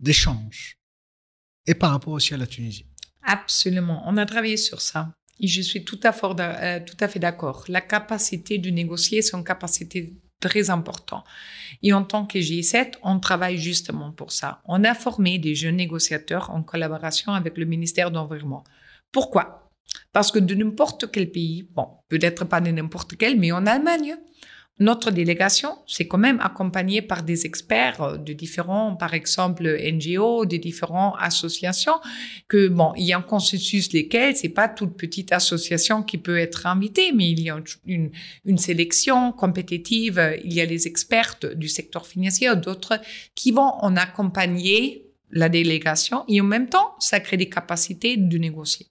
d'échange 0.00 0.78
et 1.66 1.74
par 1.74 1.90
rapport 1.90 2.14
aussi 2.14 2.32
à 2.32 2.38
la 2.38 2.46
Tunisie. 2.46 2.86
Absolument, 3.22 4.02
on 4.06 4.16
a 4.16 4.24
travaillé 4.24 4.56
sur 4.56 4.80
ça. 4.80 5.12
Et 5.40 5.48
je 5.48 5.60
suis 5.60 5.84
tout 5.84 6.00
à, 6.02 6.14
euh, 6.24 6.80
tout 6.80 6.96
à 7.00 7.08
fait 7.08 7.18
d'accord. 7.18 7.64
La 7.68 7.82
capacité 7.82 8.56
de 8.56 8.70
négocier, 8.70 9.20
c'est 9.20 9.36
une 9.36 9.44
capacité 9.44 10.14
très 10.40 10.70
importante. 10.70 11.24
Et 11.82 11.92
en 11.92 12.04
tant 12.04 12.24
que 12.26 12.38
G7, 12.38 12.94
on 13.02 13.20
travaille 13.20 13.58
justement 13.58 14.12
pour 14.12 14.32
ça. 14.32 14.62
On 14.64 14.84
a 14.84 14.94
formé 14.94 15.38
des 15.38 15.54
jeunes 15.54 15.76
négociateurs 15.76 16.50
en 16.50 16.62
collaboration 16.62 17.32
avec 17.32 17.58
le 17.58 17.66
ministère 17.66 18.10
de 18.10 18.16
l'Environnement. 18.16 18.64
Pourquoi? 19.16 19.72
Parce 20.12 20.30
que 20.30 20.38
de 20.38 20.54
n'importe 20.54 21.10
quel 21.10 21.30
pays, 21.30 21.66
bon, 21.74 21.88
peut-être 22.10 22.44
pas 22.44 22.60
de 22.60 22.70
n'importe 22.70 23.16
quel, 23.16 23.40
mais 23.40 23.50
en 23.50 23.64
Allemagne, 23.64 24.14
notre 24.78 25.10
délégation, 25.10 25.70
c'est 25.86 26.06
quand 26.06 26.18
même 26.18 26.38
accompagné 26.40 27.00
par 27.00 27.22
des 27.22 27.46
experts 27.46 28.02
euh, 28.02 28.16
de 28.18 28.34
différents, 28.34 28.94
par 28.94 29.14
exemple, 29.14 29.64
NGO, 29.64 30.44
de 30.44 30.58
différentes 30.58 31.14
associations, 31.18 31.98
que 32.46 32.68
bon, 32.68 32.92
il 32.98 33.06
y 33.06 33.14
a 33.14 33.16
un 33.16 33.22
consensus 33.22 33.90
lesquels 33.94 34.36
c'est 34.36 34.50
pas 34.50 34.68
toute 34.68 34.98
petite 34.98 35.32
association 35.32 36.02
qui 36.02 36.18
peut 36.18 36.36
être 36.36 36.66
invitée, 36.66 37.12
mais 37.12 37.30
il 37.30 37.40
y 37.40 37.48
a 37.48 37.58
une, 37.86 38.10
une 38.44 38.58
sélection 38.58 39.32
compétitive, 39.32 40.20
il 40.44 40.52
y 40.52 40.60
a 40.60 40.66
les 40.66 40.86
experts 40.86 41.36
du 41.54 41.70
secteur 41.70 42.06
financier, 42.06 42.54
d'autres 42.54 43.00
qui 43.34 43.50
vont 43.50 43.72
en 43.80 43.96
accompagner 43.96 45.06
la 45.30 45.48
délégation 45.48 46.24
et 46.28 46.38
en 46.42 46.44
même 46.44 46.68
temps, 46.68 46.94
ça 46.98 47.18
crée 47.20 47.38
des 47.38 47.48
capacités 47.48 48.18
de 48.18 48.36
négocier. 48.36 48.88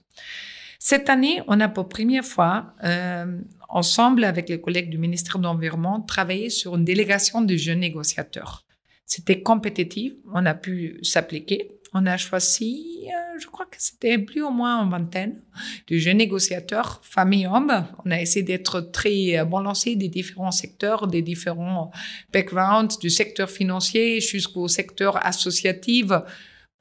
Cette 0.80 1.10
année, 1.10 1.42
on 1.48 1.60
a 1.62 1.68
pour 1.68 1.90
première 1.90 2.26
fois 2.26 2.74
euh, 2.84 3.40
ensemble 3.70 4.24
avec 4.24 4.50
les 4.50 4.62
collègues 4.62 4.90
du 4.90 4.98
ministère 4.98 5.40
de 5.40 5.44
l'Environnement, 5.44 6.02
travaillé 6.02 6.50
sur 6.50 6.76
une 6.76 6.86
délégation 6.86 7.42
de 7.42 7.56
jeunes 7.56 7.80
négociateurs. 7.80 8.66
C'était 9.06 9.42
compétitif, 9.42 10.14
on 10.34 10.46
a 10.46 10.54
pu 10.54 11.00
s'appliquer. 11.04 11.72
On 11.98 12.06
a 12.08 12.18
choisi, 12.18 13.08
euh, 13.08 13.40
je 13.40 13.48
crois 13.48 13.66
que 13.68 13.78
c'était 13.80 14.18
plus 14.18 14.44
ou 14.44 14.50
moins 14.50 14.84
une 14.84 14.90
vingtaine 14.90 15.42
de 15.88 15.98
jeunes 15.98 16.18
négociateurs, 16.18 17.02
et 17.32 17.48
hommes. 17.48 17.88
On 18.04 18.12
a 18.12 18.20
essayé 18.20 18.44
d'être 18.44 18.82
très 18.82 19.38
euh, 19.38 19.46
bon 19.46 19.62
lancé 19.62 19.96
des 19.96 20.10
différents 20.10 20.52
secteurs, 20.52 21.08
des 21.08 21.22
différents 21.22 21.92
backgrounds, 22.34 23.00
du 23.00 23.10
secteur 23.10 23.50
financier 23.50 24.20
jusqu'au 24.20 24.68
secteur 24.68 25.26
associatif, 25.26 26.08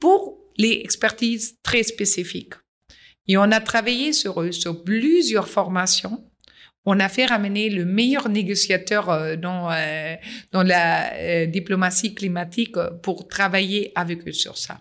pour 0.01 0.37
les 0.57 0.81
expertises 0.83 1.59
très 1.63 1.85
spécifiques. 1.85 2.55
Et 3.27 3.37
on 3.37 3.51
a 3.51 3.61
travaillé 3.61 4.13
sur 4.13 4.43
eux, 4.43 4.53
sur 4.53 4.85
plusieurs 4.85 5.49
formations 5.49 6.25
on 6.87 7.01
a 7.01 7.09
fait 7.09 7.27
ramener 7.27 7.71
le 7.71 7.85
meilleur 7.85 8.29
négociateur 8.29 9.09
euh, 9.09 9.37
dans, 9.37 9.71
euh, 9.71 10.15
dans 10.53 10.63
la 10.63 11.15
euh, 11.15 11.47
diplomatie 11.47 12.15
climatique 12.15 12.77
pour 13.03 13.29
travailler 13.29 13.93
avec 13.95 14.27
eux 14.29 14.33
sur 14.33 14.59
ça. 14.59 14.81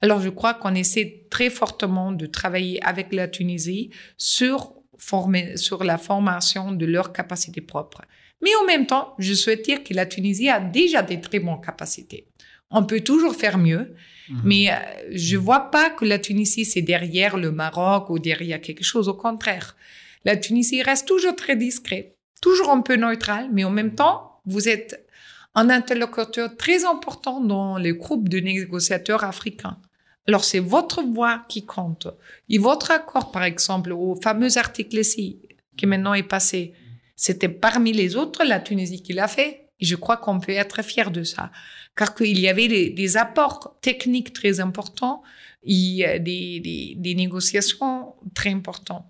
Alors, 0.00 0.20
je 0.20 0.28
crois 0.28 0.54
qu'on 0.54 0.74
essaie 0.74 1.24
très 1.30 1.50
fortement 1.50 2.12
de 2.12 2.26
travailler 2.26 2.80
avec 2.84 3.12
la 3.12 3.26
Tunisie 3.26 3.90
sur, 4.16 4.74
former, 4.96 5.56
sur 5.56 5.82
la 5.82 5.98
formation 5.98 6.70
de 6.70 6.86
leurs 6.86 7.12
capacités 7.12 7.62
propres. 7.62 8.02
Mais 8.40 8.54
en 8.62 8.66
même 8.66 8.86
temps, 8.86 9.14
je 9.18 9.34
souhaite 9.34 9.64
dire 9.64 9.82
que 9.82 9.94
la 9.94 10.06
Tunisie 10.06 10.48
a 10.48 10.60
déjà 10.60 11.02
des 11.02 11.20
très 11.20 11.40
bonnes 11.40 11.60
capacités. 11.60 12.27
On 12.70 12.84
peut 12.84 13.00
toujours 13.00 13.34
faire 13.34 13.58
mieux, 13.58 13.94
mhm. 14.28 14.40
mais 14.44 14.70
je 15.10 15.36
vois 15.36 15.70
pas 15.70 15.90
que 15.90 16.04
la 16.04 16.18
Tunisie, 16.18 16.64
c'est 16.64 16.82
derrière 16.82 17.36
le 17.36 17.50
Maroc 17.50 18.10
ou 18.10 18.18
derrière 18.18 18.60
quelque 18.60 18.84
chose. 18.84 19.08
Au 19.08 19.14
contraire, 19.14 19.76
la 20.24 20.36
Tunisie 20.36 20.82
reste 20.82 21.08
toujours 21.08 21.34
très 21.36 21.56
discret, 21.56 22.16
toujours 22.42 22.70
un 22.70 22.82
peu 22.82 22.96
neutral, 22.96 23.48
mais 23.52 23.64
en 23.64 23.70
même 23.70 23.94
temps, 23.94 24.40
vous 24.44 24.68
êtes 24.68 25.06
un 25.54 25.70
interlocuteur 25.70 26.56
très 26.56 26.84
important 26.84 27.40
dans 27.40 27.78
les 27.78 27.92
groupes 27.92 28.28
de 28.28 28.38
négociateurs 28.38 29.24
africains. 29.24 29.78
Alors, 30.26 30.44
c'est 30.44 30.58
votre 30.58 31.02
voix 31.02 31.44
qui 31.48 31.64
compte. 31.64 32.06
Et 32.50 32.58
votre 32.58 32.90
accord, 32.90 33.32
par 33.32 33.44
exemple, 33.44 33.92
au 33.92 34.14
fameux 34.14 34.58
article 34.58 34.98
ici, 34.98 35.40
qui 35.76 35.86
maintenant 35.86 36.12
est 36.12 36.22
passé, 36.22 36.74
c'était 37.16 37.48
parmi 37.48 37.92
les 37.92 38.14
autres 38.14 38.44
la 38.44 38.60
Tunisie 38.60 39.02
qui 39.02 39.14
l'a 39.14 39.26
fait. 39.26 39.67
Et 39.80 39.86
je 39.86 39.96
crois 39.96 40.16
qu'on 40.16 40.40
peut 40.40 40.52
être 40.52 40.82
fier 40.82 41.10
de 41.10 41.22
ça. 41.22 41.50
Car 41.96 42.14
qu'il 42.14 42.38
y 42.38 42.48
avait 42.48 42.68
des, 42.68 43.16
apports 43.16 43.78
techniques 43.80 44.32
très 44.32 44.60
importants 44.60 45.22
et 45.62 46.18
des, 46.20 46.94
des 46.96 47.14
négociations 47.14 48.14
très 48.34 48.50
importantes 48.50 49.06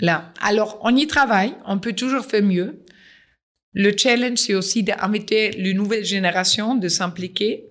là. 0.00 0.32
Alors, 0.40 0.78
on 0.82 0.94
y 0.94 1.06
travaille, 1.06 1.54
on 1.66 1.78
peut 1.78 1.92
toujours 1.92 2.24
faire 2.24 2.42
mieux. 2.42 2.84
Le 3.72 3.96
challenge, 3.96 4.38
c'est 4.38 4.54
aussi 4.54 4.82
d'inviter 4.82 5.50
les 5.50 5.74
nouvelles 5.74 6.04
générations 6.04 6.74
de 6.74 6.88
s'impliquer. 6.88 7.66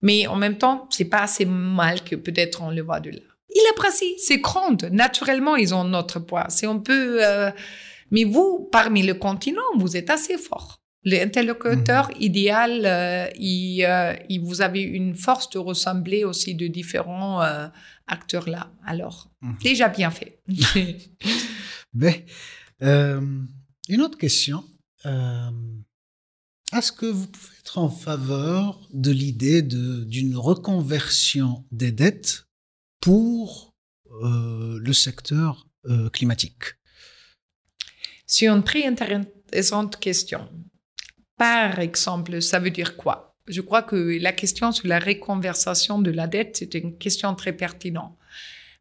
Mais 0.00 0.26
en 0.28 0.36
même 0.36 0.58
temps, 0.58 0.86
c'est 0.90 1.06
pas 1.06 1.22
assez 1.22 1.44
mal 1.44 2.04
que 2.04 2.14
peut-être 2.14 2.62
on 2.62 2.70
le 2.70 2.82
voit 2.82 3.00
de 3.00 3.10
là. 3.10 3.20
Il 3.50 3.62
est 3.70 3.74
précis, 3.74 4.14
c'est 4.18 4.38
grand. 4.38 4.80
Naturellement, 4.92 5.56
ils 5.56 5.74
ont 5.74 5.82
notre 5.82 6.20
poids. 6.20 6.46
C'est 6.50 6.66
un 6.66 6.78
peu, 6.78 7.26
euh, 7.26 7.50
mais 8.10 8.24
vous, 8.24 8.68
parmi 8.70 9.02
le 9.02 9.14
continent, 9.14 9.62
vous 9.76 9.96
êtes 9.96 10.10
assez 10.10 10.38
fort. 10.38 10.77
L'interlocuteur 11.10 12.08
mmh. 12.08 12.22
idéal, 12.22 12.82
euh, 12.84 13.28
il, 13.38 13.84
euh, 13.84 14.14
il, 14.28 14.40
vous 14.40 14.60
avez 14.60 14.82
une 14.82 15.14
force 15.14 15.48
de 15.50 15.58
ressembler 15.58 16.24
aussi 16.24 16.54
de 16.54 16.66
différents 16.66 17.40
acteurs-là. 18.06 18.70
Alors, 18.84 19.30
mmh. 19.40 19.52
déjà 19.62 19.88
bien 19.88 20.10
fait. 20.10 20.40
Mais, 21.94 22.26
euh, 22.82 23.20
une 23.88 24.00
autre 24.02 24.18
question. 24.18 24.64
Euh, 25.06 25.50
est-ce 26.76 26.92
que 26.92 27.06
vous 27.06 27.26
pouvez 27.26 27.56
être 27.60 27.78
en 27.78 27.88
faveur 27.88 28.86
de 28.92 29.10
l'idée 29.10 29.62
d'une 29.62 30.36
reconversion 30.36 31.64
des 31.72 31.92
dettes 31.92 32.46
pour 33.00 33.74
euh, 34.22 34.78
le 34.80 34.92
secteur 34.92 35.66
climatique? 36.12 36.74
C'est 38.26 38.46
une 38.46 38.62
très 38.62 38.84
intéressante 38.84 39.98
question. 39.98 40.46
Par 41.38 41.78
exemple, 41.78 42.42
ça 42.42 42.58
veut 42.58 42.70
dire 42.70 42.96
quoi? 42.96 43.36
Je 43.46 43.62
crois 43.62 43.82
que 43.82 44.20
la 44.20 44.32
question 44.32 44.72
sur 44.72 44.88
la 44.88 44.98
reconversation 44.98 46.00
de 46.00 46.10
la 46.10 46.26
dette, 46.26 46.56
c'est 46.58 46.74
une 46.74 46.98
question 46.98 47.34
très 47.34 47.54
pertinente. 47.54 48.18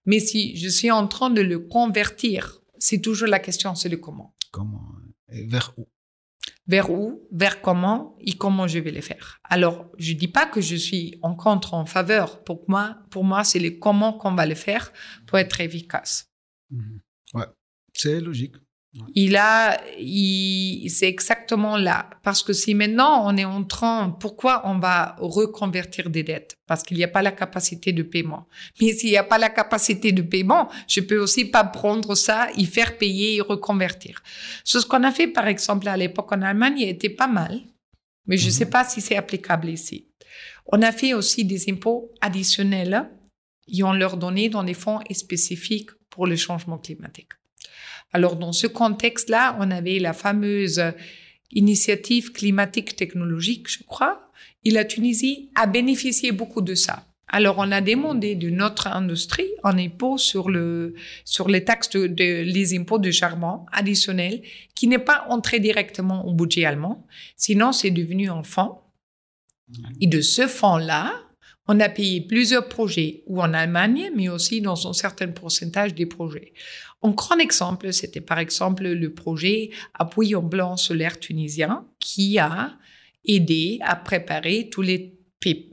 Mais 0.06 0.20
si 0.20 0.58
je 0.58 0.68
suis 0.68 0.92
en 0.92 1.08
train 1.08 1.30
de 1.30 1.42
le 1.42 1.60
convertir, 1.60 2.62
c'est 2.80 3.00
toujours 3.00 3.28
la 3.28 3.40
question, 3.40 3.76
c'est 3.76 3.90
le 3.90 3.98
comment. 3.98 4.36
Comment 4.52 4.82
et 5.30 5.46
Vers 5.46 5.74
où? 5.78 5.88
Vers 6.68 6.90
où? 6.90 7.28
Vers 7.32 7.62
comment? 7.62 8.18
Et 8.20 8.34
comment 8.34 8.68
je 8.68 8.80
vais 8.80 8.92
le 8.92 9.02
faire? 9.02 9.40
Alors, 9.44 9.90
je 9.98 10.14
dis 10.14 10.28
pas 10.28 10.46
que 10.46 10.62
je 10.62 10.76
suis 10.76 11.18
en 11.22 11.36
contre, 11.36 11.74
en 11.74 11.86
faveur. 11.86 12.44
Pour 12.44 12.66
moi, 12.68 12.98
pour 13.10 13.24
moi, 13.24 13.44
c'est 13.44 13.60
le 13.60 13.72
comment 13.72 14.14
qu'on 14.14 14.34
va 14.34 14.46
le 14.46 14.56
faire 14.56 14.92
pour 15.26 15.38
être 15.38 15.62
efficace. 15.62 16.30
Mhm. 16.72 17.00
Ouais, 17.34 17.46
c'est 17.94 18.20
logique. 18.20 18.56
Il 19.16 19.36
a, 19.36 19.80
c'est 20.90 21.08
exactement 21.08 21.78
là. 21.78 22.10
Parce 22.24 22.44
que 22.44 22.54
si 22.54 22.74
maintenant 22.74 23.28
on 23.28 23.36
est 23.38 23.46
en 23.46 23.64
train, 23.64 24.16
pourquoi 24.20 24.62
on 24.66 24.80
va 24.80 25.16
reconvertir 25.20 26.10
des 26.10 26.24
dettes? 26.24 26.58
Parce 26.68 26.84
qu'il 26.84 26.98
n'y 26.98 27.04
a 27.04 27.08
pas 27.08 27.22
la 27.22 27.32
capacité 27.32 27.92
de 27.92 28.04
paiement. 28.04 28.48
Mais 28.80 28.94
s'il 28.94 29.10
n'y 29.10 29.18
a 29.18 29.24
pas 29.24 29.38
la 29.38 29.50
capacité 29.50 30.12
de 30.12 30.22
paiement, 30.22 30.70
je 30.88 31.02
peux 31.02 31.18
aussi 31.18 31.46
pas 31.46 31.64
prendre 31.64 32.16
ça, 32.16 32.50
y 32.56 32.66
faire 32.66 32.98
payer 32.98 33.36
et 33.36 33.42
reconvertir. 33.42 34.22
Ce 34.64 34.80
qu'on 34.80 35.04
a 35.04 35.12
fait, 35.12 35.28
par 35.28 35.48
exemple, 35.48 35.88
à 35.88 35.98
l'époque 35.98 36.32
en 36.32 36.42
Allemagne, 36.42 36.82
était 36.82 37.10
pas 37.10 37.28
mal. 37.28 37.62
Mais 38.28 38.38
je 38.38 38.48
ne 38.48 38.52
sais 38.52 38.66
mhm. 38.66 38.72
pas 38.72 38.84
si 38.84 39.02
c'est 39.02 39.16
applicable 39.16 39.70
ici. 39.70 40.08
On 40.68 40.82
a 40.82 40.92
fait 40.92 41.14
aussi 41.14 41.46
des 41.46 41.70
impôts 41.72 42.12
additionnels 42.22 43.10
et 43.68 43.84
on 43.84 43.94
leur 43.94 44.18
donnait 44.18 44.50
dans 44.50 44.64
des 44.64 44.74
fonds 44.74 45.00
spécifiques 45.12 45.92
pour 46.10 46.28
le 46.28 46.36
changement 46.36 46.78
climatique. 46.78 47.32
Alors, 48.14 48.36
dans 48.36 48.54
ce 48.54 48.68
contexte-là, 48.68 49.58
on 49.60 49.70
avait 49.72 50.00
la 50.00 50.14
fameuse 50.14 50.82
initiative 51.52 52.32
climatique 52.32 52.96
technologique, 52.96 53.70
je 53.70 53.84
crois, 53.84 54.32
et 54.64 54.72
la 54.72 54.86
Tunisie 54.86 55.50
a 55.56 55.66
bénéficié 55.68 56.32
beaucoup 56.32 56.62
de 56.62 56.76
ça. 56.76 57.06
Alors, 57.30 57.56
on 57.58 57.72
a 57.74 57.82
demandé 57.82 58.36
de 58.36 58.50
notre 58.50 58.88
industrie 58.88 59.50
un 59.64 59.78
impôt 59.78 60.18
sur 60.18 60.50
le, 60.50 60.96
sur 61.26 61.50
les 61.50 61.66
taxes 61.66 61.90
de, 61.90 62.08
de- 62.08 62.44
les 62.44 62.78
impôts 62.78 63.00
de 63.00 63.12
charbon 63.12 63.66
additionnels 63.74 64.42
qui 64.76 64.88
n'est 64.88 64.98
pas 65.00 65.26
entré 65.30 65.60
directement 65.60 66.26
au 66.26 66.34
budget 66.34 66.64
allemand. 66.64 67.06
Sinon, 67.36 67.74
c'est 67.74 67.92
devenu 67.92 68.30
un 68.30 68.44
fonds. 68.44 68.78
Et 70.00 70.08
de 70.08 70.22
ce 70.22 70.48
fonds-là, 70.48 71.22
on 71.68 71.82
a 71.82 71.90
payé 71.90 72.22
plusieurs 72.22 72.70
projets, 72.70 73.24
ou 73.28 73.42
en 73.42 73.54
Allemagne, 73.54 74.10
mais 74.16 74.30
aussi 74.30 74.62
dans 74.62 74.88
un 74.88 74.94
certain 74.94 75.28
pourcentage 75.28 75.94
des 75.94 76.06
projets. 76.06 76.54
Un 77.04 77.12
grand 77.12 77.38
exemple, 77.38 77.94
c'était 77.94 78.22
par 78.22 78.40
exemple 78.40 78.88
le 78.88 79.14
projet 79.14 79.70
Appui 79.94 80.34
blanc 80.42 80.78
solaire 80.78 81.20
tunisien 81.20 81.86
qui 82.00 82.40
a 82.40 82.78
aidé 83.26 83.78
à 83.82 83.96
préparer 83.96 84.70
tous 84.70 84.82
les, 84.82 85.14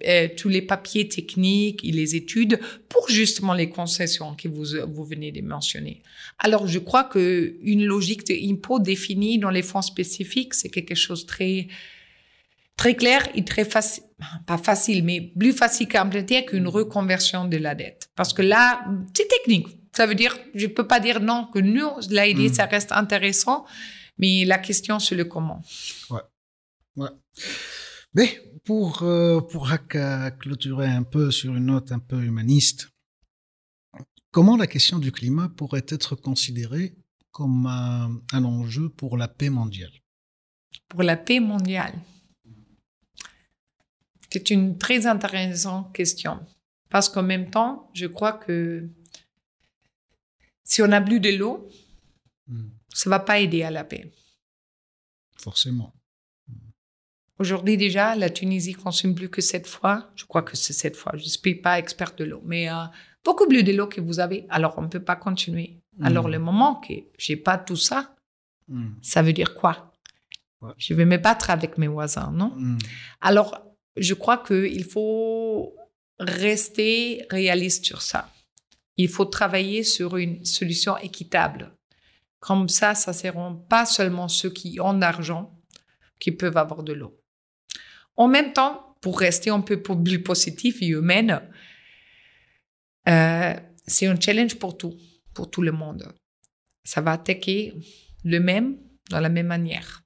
euh, 0.07 0.29
tous 0.37 0.49
les 0.49 0.61
papiers 0.61 1.09
techniques 1.09 1.83
et 1.85 1.93
les 1.93 2.15
études 2.15 2.61
pour 2.89 3.09
justement 3.09 3.55
les 3.55 3.71
concessions 3.71 4.35
que 4.35 4.49
vous, 4.49 4.77
vous 4.87 5.05
venez 5.05 5.33
de 5.33 5.41
mentionner. 5.41 6.03
Alors, 6.39 6.67
je 6.67 6.79
crois 6.79 7.05
que 7.05 7.57
une 7.63 7.85
logique 7.85 8.27
d'impôt 8.27 8.79
définie 8.79 9.39
dans 9.39 9.51
les 9.51 9.63
fonds 9.63 9.83
spécifiques, 9.83 10.53
c'est 10.53 10.69
quelque 10.69 10.95
chose 10.95 11.23
de 11.23 11.29
très, 11.29 11.69
très 12.77 12.95
clair 12.95 13.27
et 13.35 13.45
très 13.45 13.65
facile, 13.65 14.05
pas 14.47 14.59
facile, 14.59 15.03
mais 15.05 15.21
plus 15.21 15.53
facile 15.53 15.89
qu'à 15.89 16.03
implémenter 16.03 16.45
qu'une 16.45 16.69
reconversion 16.69 17.47
de 17.47 17.57
la 17.57 17.75
dette. 17.75 18.11
Parce 18.15 18.35
que 18.35 18.43
là, 18.43 18.85
c'est 19.17 19.29
technique. 19.29 19.69
Ça 19.94 20.07
veut 20.07 20.14
dire, 20.14 20.37
je 20.54 20.66
peux 20.66 20.87
pas 20.87 21.00
dire 21.00 21.20
non, 21.20 21.46
que 21.52 21.61
nous, 21.61 21.90
l'idée, 22.11 22.48
Mm. 22.50 22.54
ça 22.54 22.66
reste 22.66 22.92
intéressant, 22.92 23.64
mais 24.18 24.44
la 24.44 24.59
question, 24.59 24.98
c'est 24.98 25.14
le 25.14 25.24
comment. 25.24 25.62
Ouais. 26.96 27.09
Mais 28.14 28.40
pour, 28.64 29.02
euh, 29.02 29.40
pour 29.40 29.68
clôturer 30.40 30.87
un 30.87 31.02
peu 31.02 31.30
sur 31.30 31.54
une 31.54 31.66
note 31.66 31.92
un 31.92 31.98
peu 31.98 32.22
humaniste, 32.22 32.88
comment 34.30 34.57
la 34.57 34.66
question 34.66 34.98
du 34.98 35.12
climat 35.12 35.48
pourrait 35.48 35.87
être 35.88 36.14
considérée 36.16 36.94
comme 37.30 37.66
un, 37.66 38.20
un 38.33 38.44
enjeu 38.44 38.88
pour 38.88 39.16
la 39.16 39.28
paix 39.28 39.50
mondiale? 39.50 39.92
Pour 40.88 41.02
la 41.02 41.16
paix 41.16 41.40
mondiale. 41.40 41.94
C'est 44.30 44.50
une 44.50 44.78
très 44.78 45.07
intéressante 45.07 45.94
question. 45.94 46.40
Parce 46.90 47.09
qu'en 47.09 47.22
même 47.22 47.50
temps, 47.50 47.90
je 47.94 48.07
crois 48.07 48.33
que 48.33 48.88
si 50.64 50.83
on 50.83 50.88
n'a 50.88 51.00
plus 51.00 51.20
de 51.20 51.31
l'eau, 51.31 51.68
Hmm, 52.46 52.68
ça 52.92 53.09
va 53.09 53.20
pas 53.20 53.38
aider 53.40 53.62
à 53.62 53.70
la 53.70 53.85
paix. 53.85 54.12
Forcément. 55.38 55.94
Aujourd'hui 57.38 57.77
déjà, 57.77 58.14
la 58.14 58.29
Tunisie 58.31 58.74
consomme 58.74 59.14
plus 59.14 59.29
que 59.31 59.40
sept 59.40 59.66
fois. 59.66 60.11
Je 60.14 60.24
crois 60.24 60.42
que 60.42 60.57
c'est 60.57 60.72
sept 60.74 60.94
fois. 60.94 61.12
Je 61.16 61.24
ne 61.24 61.29
suis 61.29 61.55
pas 61.55 61.79
experte 61.79 62.18
de 62.18 62.24
l'eau, 62.24 62.42
mais 62.44 62.68
euh, 62.70 62.85
beaucoup 63.24 63.48
plus 63.48 63.62
de 63.64 63.72
l'eau 63.72 63.87
que 63.88 64.00
vous 64.00 64.20
avez. 64.20 64.46
Alors 64.50 64.74
on 64.77 64.83
ne 64.83 64.88
peut 64.88 65.03
pas 65.03 65.16
continuer. 65.16 65.81
Alors 66.03 66.29
Mm. 66.29 66.33
le 66.33 66.38
moment 66.38 66.74
que 66.77 66.92
j'ai 67.18 67.37
pas 67.37 67.59
tout 67.59 67.77
ça, 67.77 68.11
Hmm, 68.68 68.94
ça 69.03 69.20
veut 69.22 69.33
dire 69.35 69.55
quoi? 69.55 69.92
Ouais. 70.62 70.72
Je 70.79 70.94
vais 70.94 71.05
me 71.05 71.18
battre 71.18 71.50
avec 71.50 71.77
mes 71.77 71.87
voisins, 71.88 72.31
non? 72.33 72.53
Hmm, 72.57 72.79
Alors 73.20 73.61
je 73.96 74.14
crois 74.14 74.38
qu'il 74.38 74.85
faut 74.85 75.74
rester 76.18 77.24
réaliste 77.31 77.85
sur 77.85 78.00
ça. 78.03 78.31
Il 78.96 79.09
faut 79.09 79.24
travailler 79.24 79.83
sur 79.83 80.16
une 80.16 80.44
solution 80.44 80.96
équitable. 80.98 81.74
Comme 82.38 82.68
ça, 82.68 82.94
ça 82.94 83.12
ne 83.12 83.16
seront 83.16 83.57
pas 83.57 83.87
seulement 83.87 84.28
ceux 84.28 84.50
qui 84.50 84.78
ont 84.80 84.94
d'argent 84.94 85.59
qui 86.18 86.30
peuvent 86.30 86.57
avoir 86.57 86.83
de 86.83 86.92
l'eau. 86.92 87.18
En 88.16 88.28
même 88.28 88.52
temps, 88.52 88.96
pour 89.00 89.18
rester 89.18 89.50
un 89.50 89.61
peu 89.61 89.83
plus 89.83 90.22
positif 90.22 90.80
et 90.80 90.87
humaine, 90.87 91.42
euh, 93.09 93.54
c'est 93.87 94.07
un 94.07 94.18
challenge 94.18 94.57
pour 94.57 94.76
tout, 94.76 94.96
pour 95.35 95.50
tout 95.50 95.62
le 95.62 95.72
monde. 95.72 96.12
Ça 96.85 97.00
va 97.00 97.12
attaquer 97.12 97.74
le 98.24 98.40
même 98.40 98.78
dans 99.11 99.20
la 99.20 99.28
même 99.28 99.46
manière. 99.46 100.02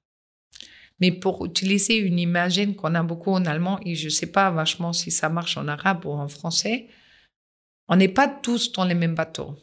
Mais 0.99 1.11
pour 1.11 1.45
utiliser 1.45 1.97
une 1.97 2.19
image 2.19 2.59
qu'on 2.75 2.95
a 2.95 3.03
beaucoup 3.03 3.31
en 3.31 3.45
allemand, 3.45 3.79
et 3.85 3.95
je 3.95 4.05
ne 4.05 4.09
sais 4.09 4.31
pas 4.31 4.51
vachement 4.51 4.91
si 4.91 5.11
ça 5.11 5.29
marche 5.29 5.55
en 5.55 5.67
arabe 5.67 6.05
ou 6.05 6.11
en 6.11 6.27
français, 6.27 6.87
on 7.89 7.95
n'est 7.97 8.07
pas 8.07 8.27
tous 8.27 8.71
dans 8.71 8.85
les 8.85 8.95
mêmes 8.95 9.15
bateaux. 9.15 9.55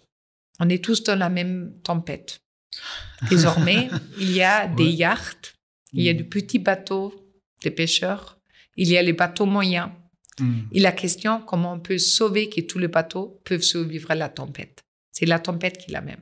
On 0.61 0.69
est 0.69 0.83
tous 0.85 1.03
dans 1.03 1.17
la 1.19 1.29
même 1.29 1.75
tempête. 1.83 2.41
Désormais, 3.31 3.89
il 4.19 4.33
y 4.33 4.43
a 4.43 4.67
des 4.67 4.85
Ouais. 4.85 4.93
yachts, 4.93 5.55
il 5.93 6.03
y 6.03 6.09
a 6.11 6.15
hmm, 6.15 6.19
de 6.19 6.23
petits 6.25 6.59
bateaux, 6.59 7.15
des 7.63 7.71
pêcheurs, 7.71 8.39
il 8.77 8.89
y 8.89 8.99
a 8.99 9.03
les 9.03 9.13
bateaux 9.15 9.47
moyens. 9.47 9.89
hmm. 10.41 10.63
Et 10.73 10.81
la 10.81 10.93
question, 10.93 11.41
comment 11.41 11.73
on 11.73 11.81
peut 11.81 11.99
sauver 11.99 12.51
que 12.51 12.61
tous 12.61 12.79
les 12.79 12.89
bateaux 12.89 13.41
peuvent 13.45 13.63
survivre 13.63 14.11
à 14.11 14.15
la 14.15 14.29
tempête? 14.29 14.83
C'est 15.13 15.25
la 15.27 15.39
tempête 15.39 15.79
qui 15.79 15.91
est 15.91 15.95
la 15.95 16.03
même. 16.03 16.21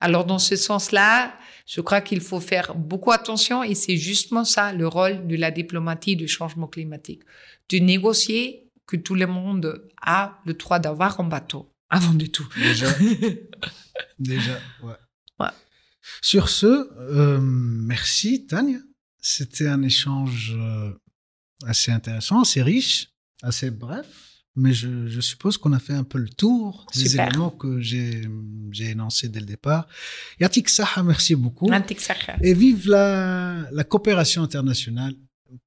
Alors, 0.00 0.24
dans 0.24 0.40
ce 0.40 0.56
sens-là, 0.56 1.38
je 1.64 1.80
crois 1.80 2.00
qu'il 2.00 2.20
faut 2.20 2.40
faire 2.40 2.74
beaucoup 2.74 3.12
attention 3.12 3.62
et 3.62 3.76
c'est 3.76 3.96
justement 3.96 4.44
ça 4.44 4.72
le 4.72 4.88
rôle 4.88 5.28
de 5.28 5.36
la 5.36 5.52
diplomatie 5.52 6.16
du 6.16 6.26
changement 6.26 6.66
climatique. 6.66 7.22
De 7.70 7.78
négocier 7.78 8.63
que 8.86 8.96
tout 8.96 9.14
le 9.14 9.26
monde 9.26 9.88
a 10.02 10.40
le 10.44 10.54
droit 10.54 10.78
d'avoir 10.78 11.20
un 11.20 11.24
bateau 11.24 11.74
avant 11.90 12.14
de 12.14 12.26
tout. 12.26 12.48
Déjà, 12.56 12.88
déjà, 14.18 14.58
ouais. 14.82 14.94
Ouais. 15.38 15.48
Sur 16.20 16.48
ce, 16.48 16.66
euh, 16.98 17.38
merci 17.40 18.46
Tania. 18.46 18.78
C'était 19.20 19.68
un 19.68 19.82
échange 19.82 20.54
euh, 20.54 20.92
assez 21.66 21.92
intéressant, 21.92 22.42
assez 22.42 22.62
riche, 22.62 23.08
assez 23.42 23.70
bref. 23.70 24.06
Mais 24.56 24.72
je, 24.72 25.08
je 25.08 25.20
suppose 25.20 25.58
qu'on 25.58 25.72
a 25.72 25.80
fait 25.80 25.94
un 25.94 26.04
peu 26.04 26.18
le 26.18 26.28
tour 26.28 26.86
des 26.94 27.08
Super. 27.08 27.26
éléments 27.28 27.50
que 27.50 27.80
j'ai 27.80 28.22
énoncés 28.78 29.28
dès 29.28 29.40
le 29.40 29.46
départ. 29.46 29.88
Yatik 30.38 30.68
Saha, 30.68 31.02
merci 31.02 31.34
beaucoup. 31.34 31.68
Antik 31.72 32.00
Sakha. 32.00 32.36
Et 32.40 32.54
vive 32.54 32.88
la, 32.88 33.66
la 33.72 33.84
coopération 33.84 34.44
internationale 34.44 35.16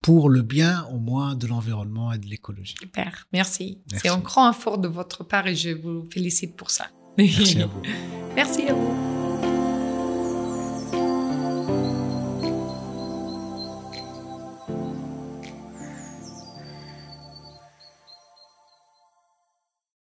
pour 0.02 0.30
le 0.30 0.42
bien 0.42 0.86
au 0.92 0.98
moins 0.98 1.36
de 1.36 1.48
l'environnement 1.48 2.12
et 2.12 2.18
de 2.18 2.26
l'écologie. 2.26 2.76
Super, 2.80 3.28
merci. 3.34 3.82
Merci. 3.92 4.08
C'est 4.08 4.14
un 4.14 4.20
grand 4.20 4.50
effort 4.52 4.78
de 4.78 4.88
votre 4.88 5.24
part 5.24 5.48
et 5.48 5.56
je 5.56 5.70
vous 5.70 6.06
félicite 6.12 6.56
pour 6.56 6.72
ça. 6.72 6.88
Merci 7.18 7.62
à 7.62 7.66
vous. 7.66 7.82
Merci 8.36 8.68
à 8.68 8.74
vous. 8.74 9.07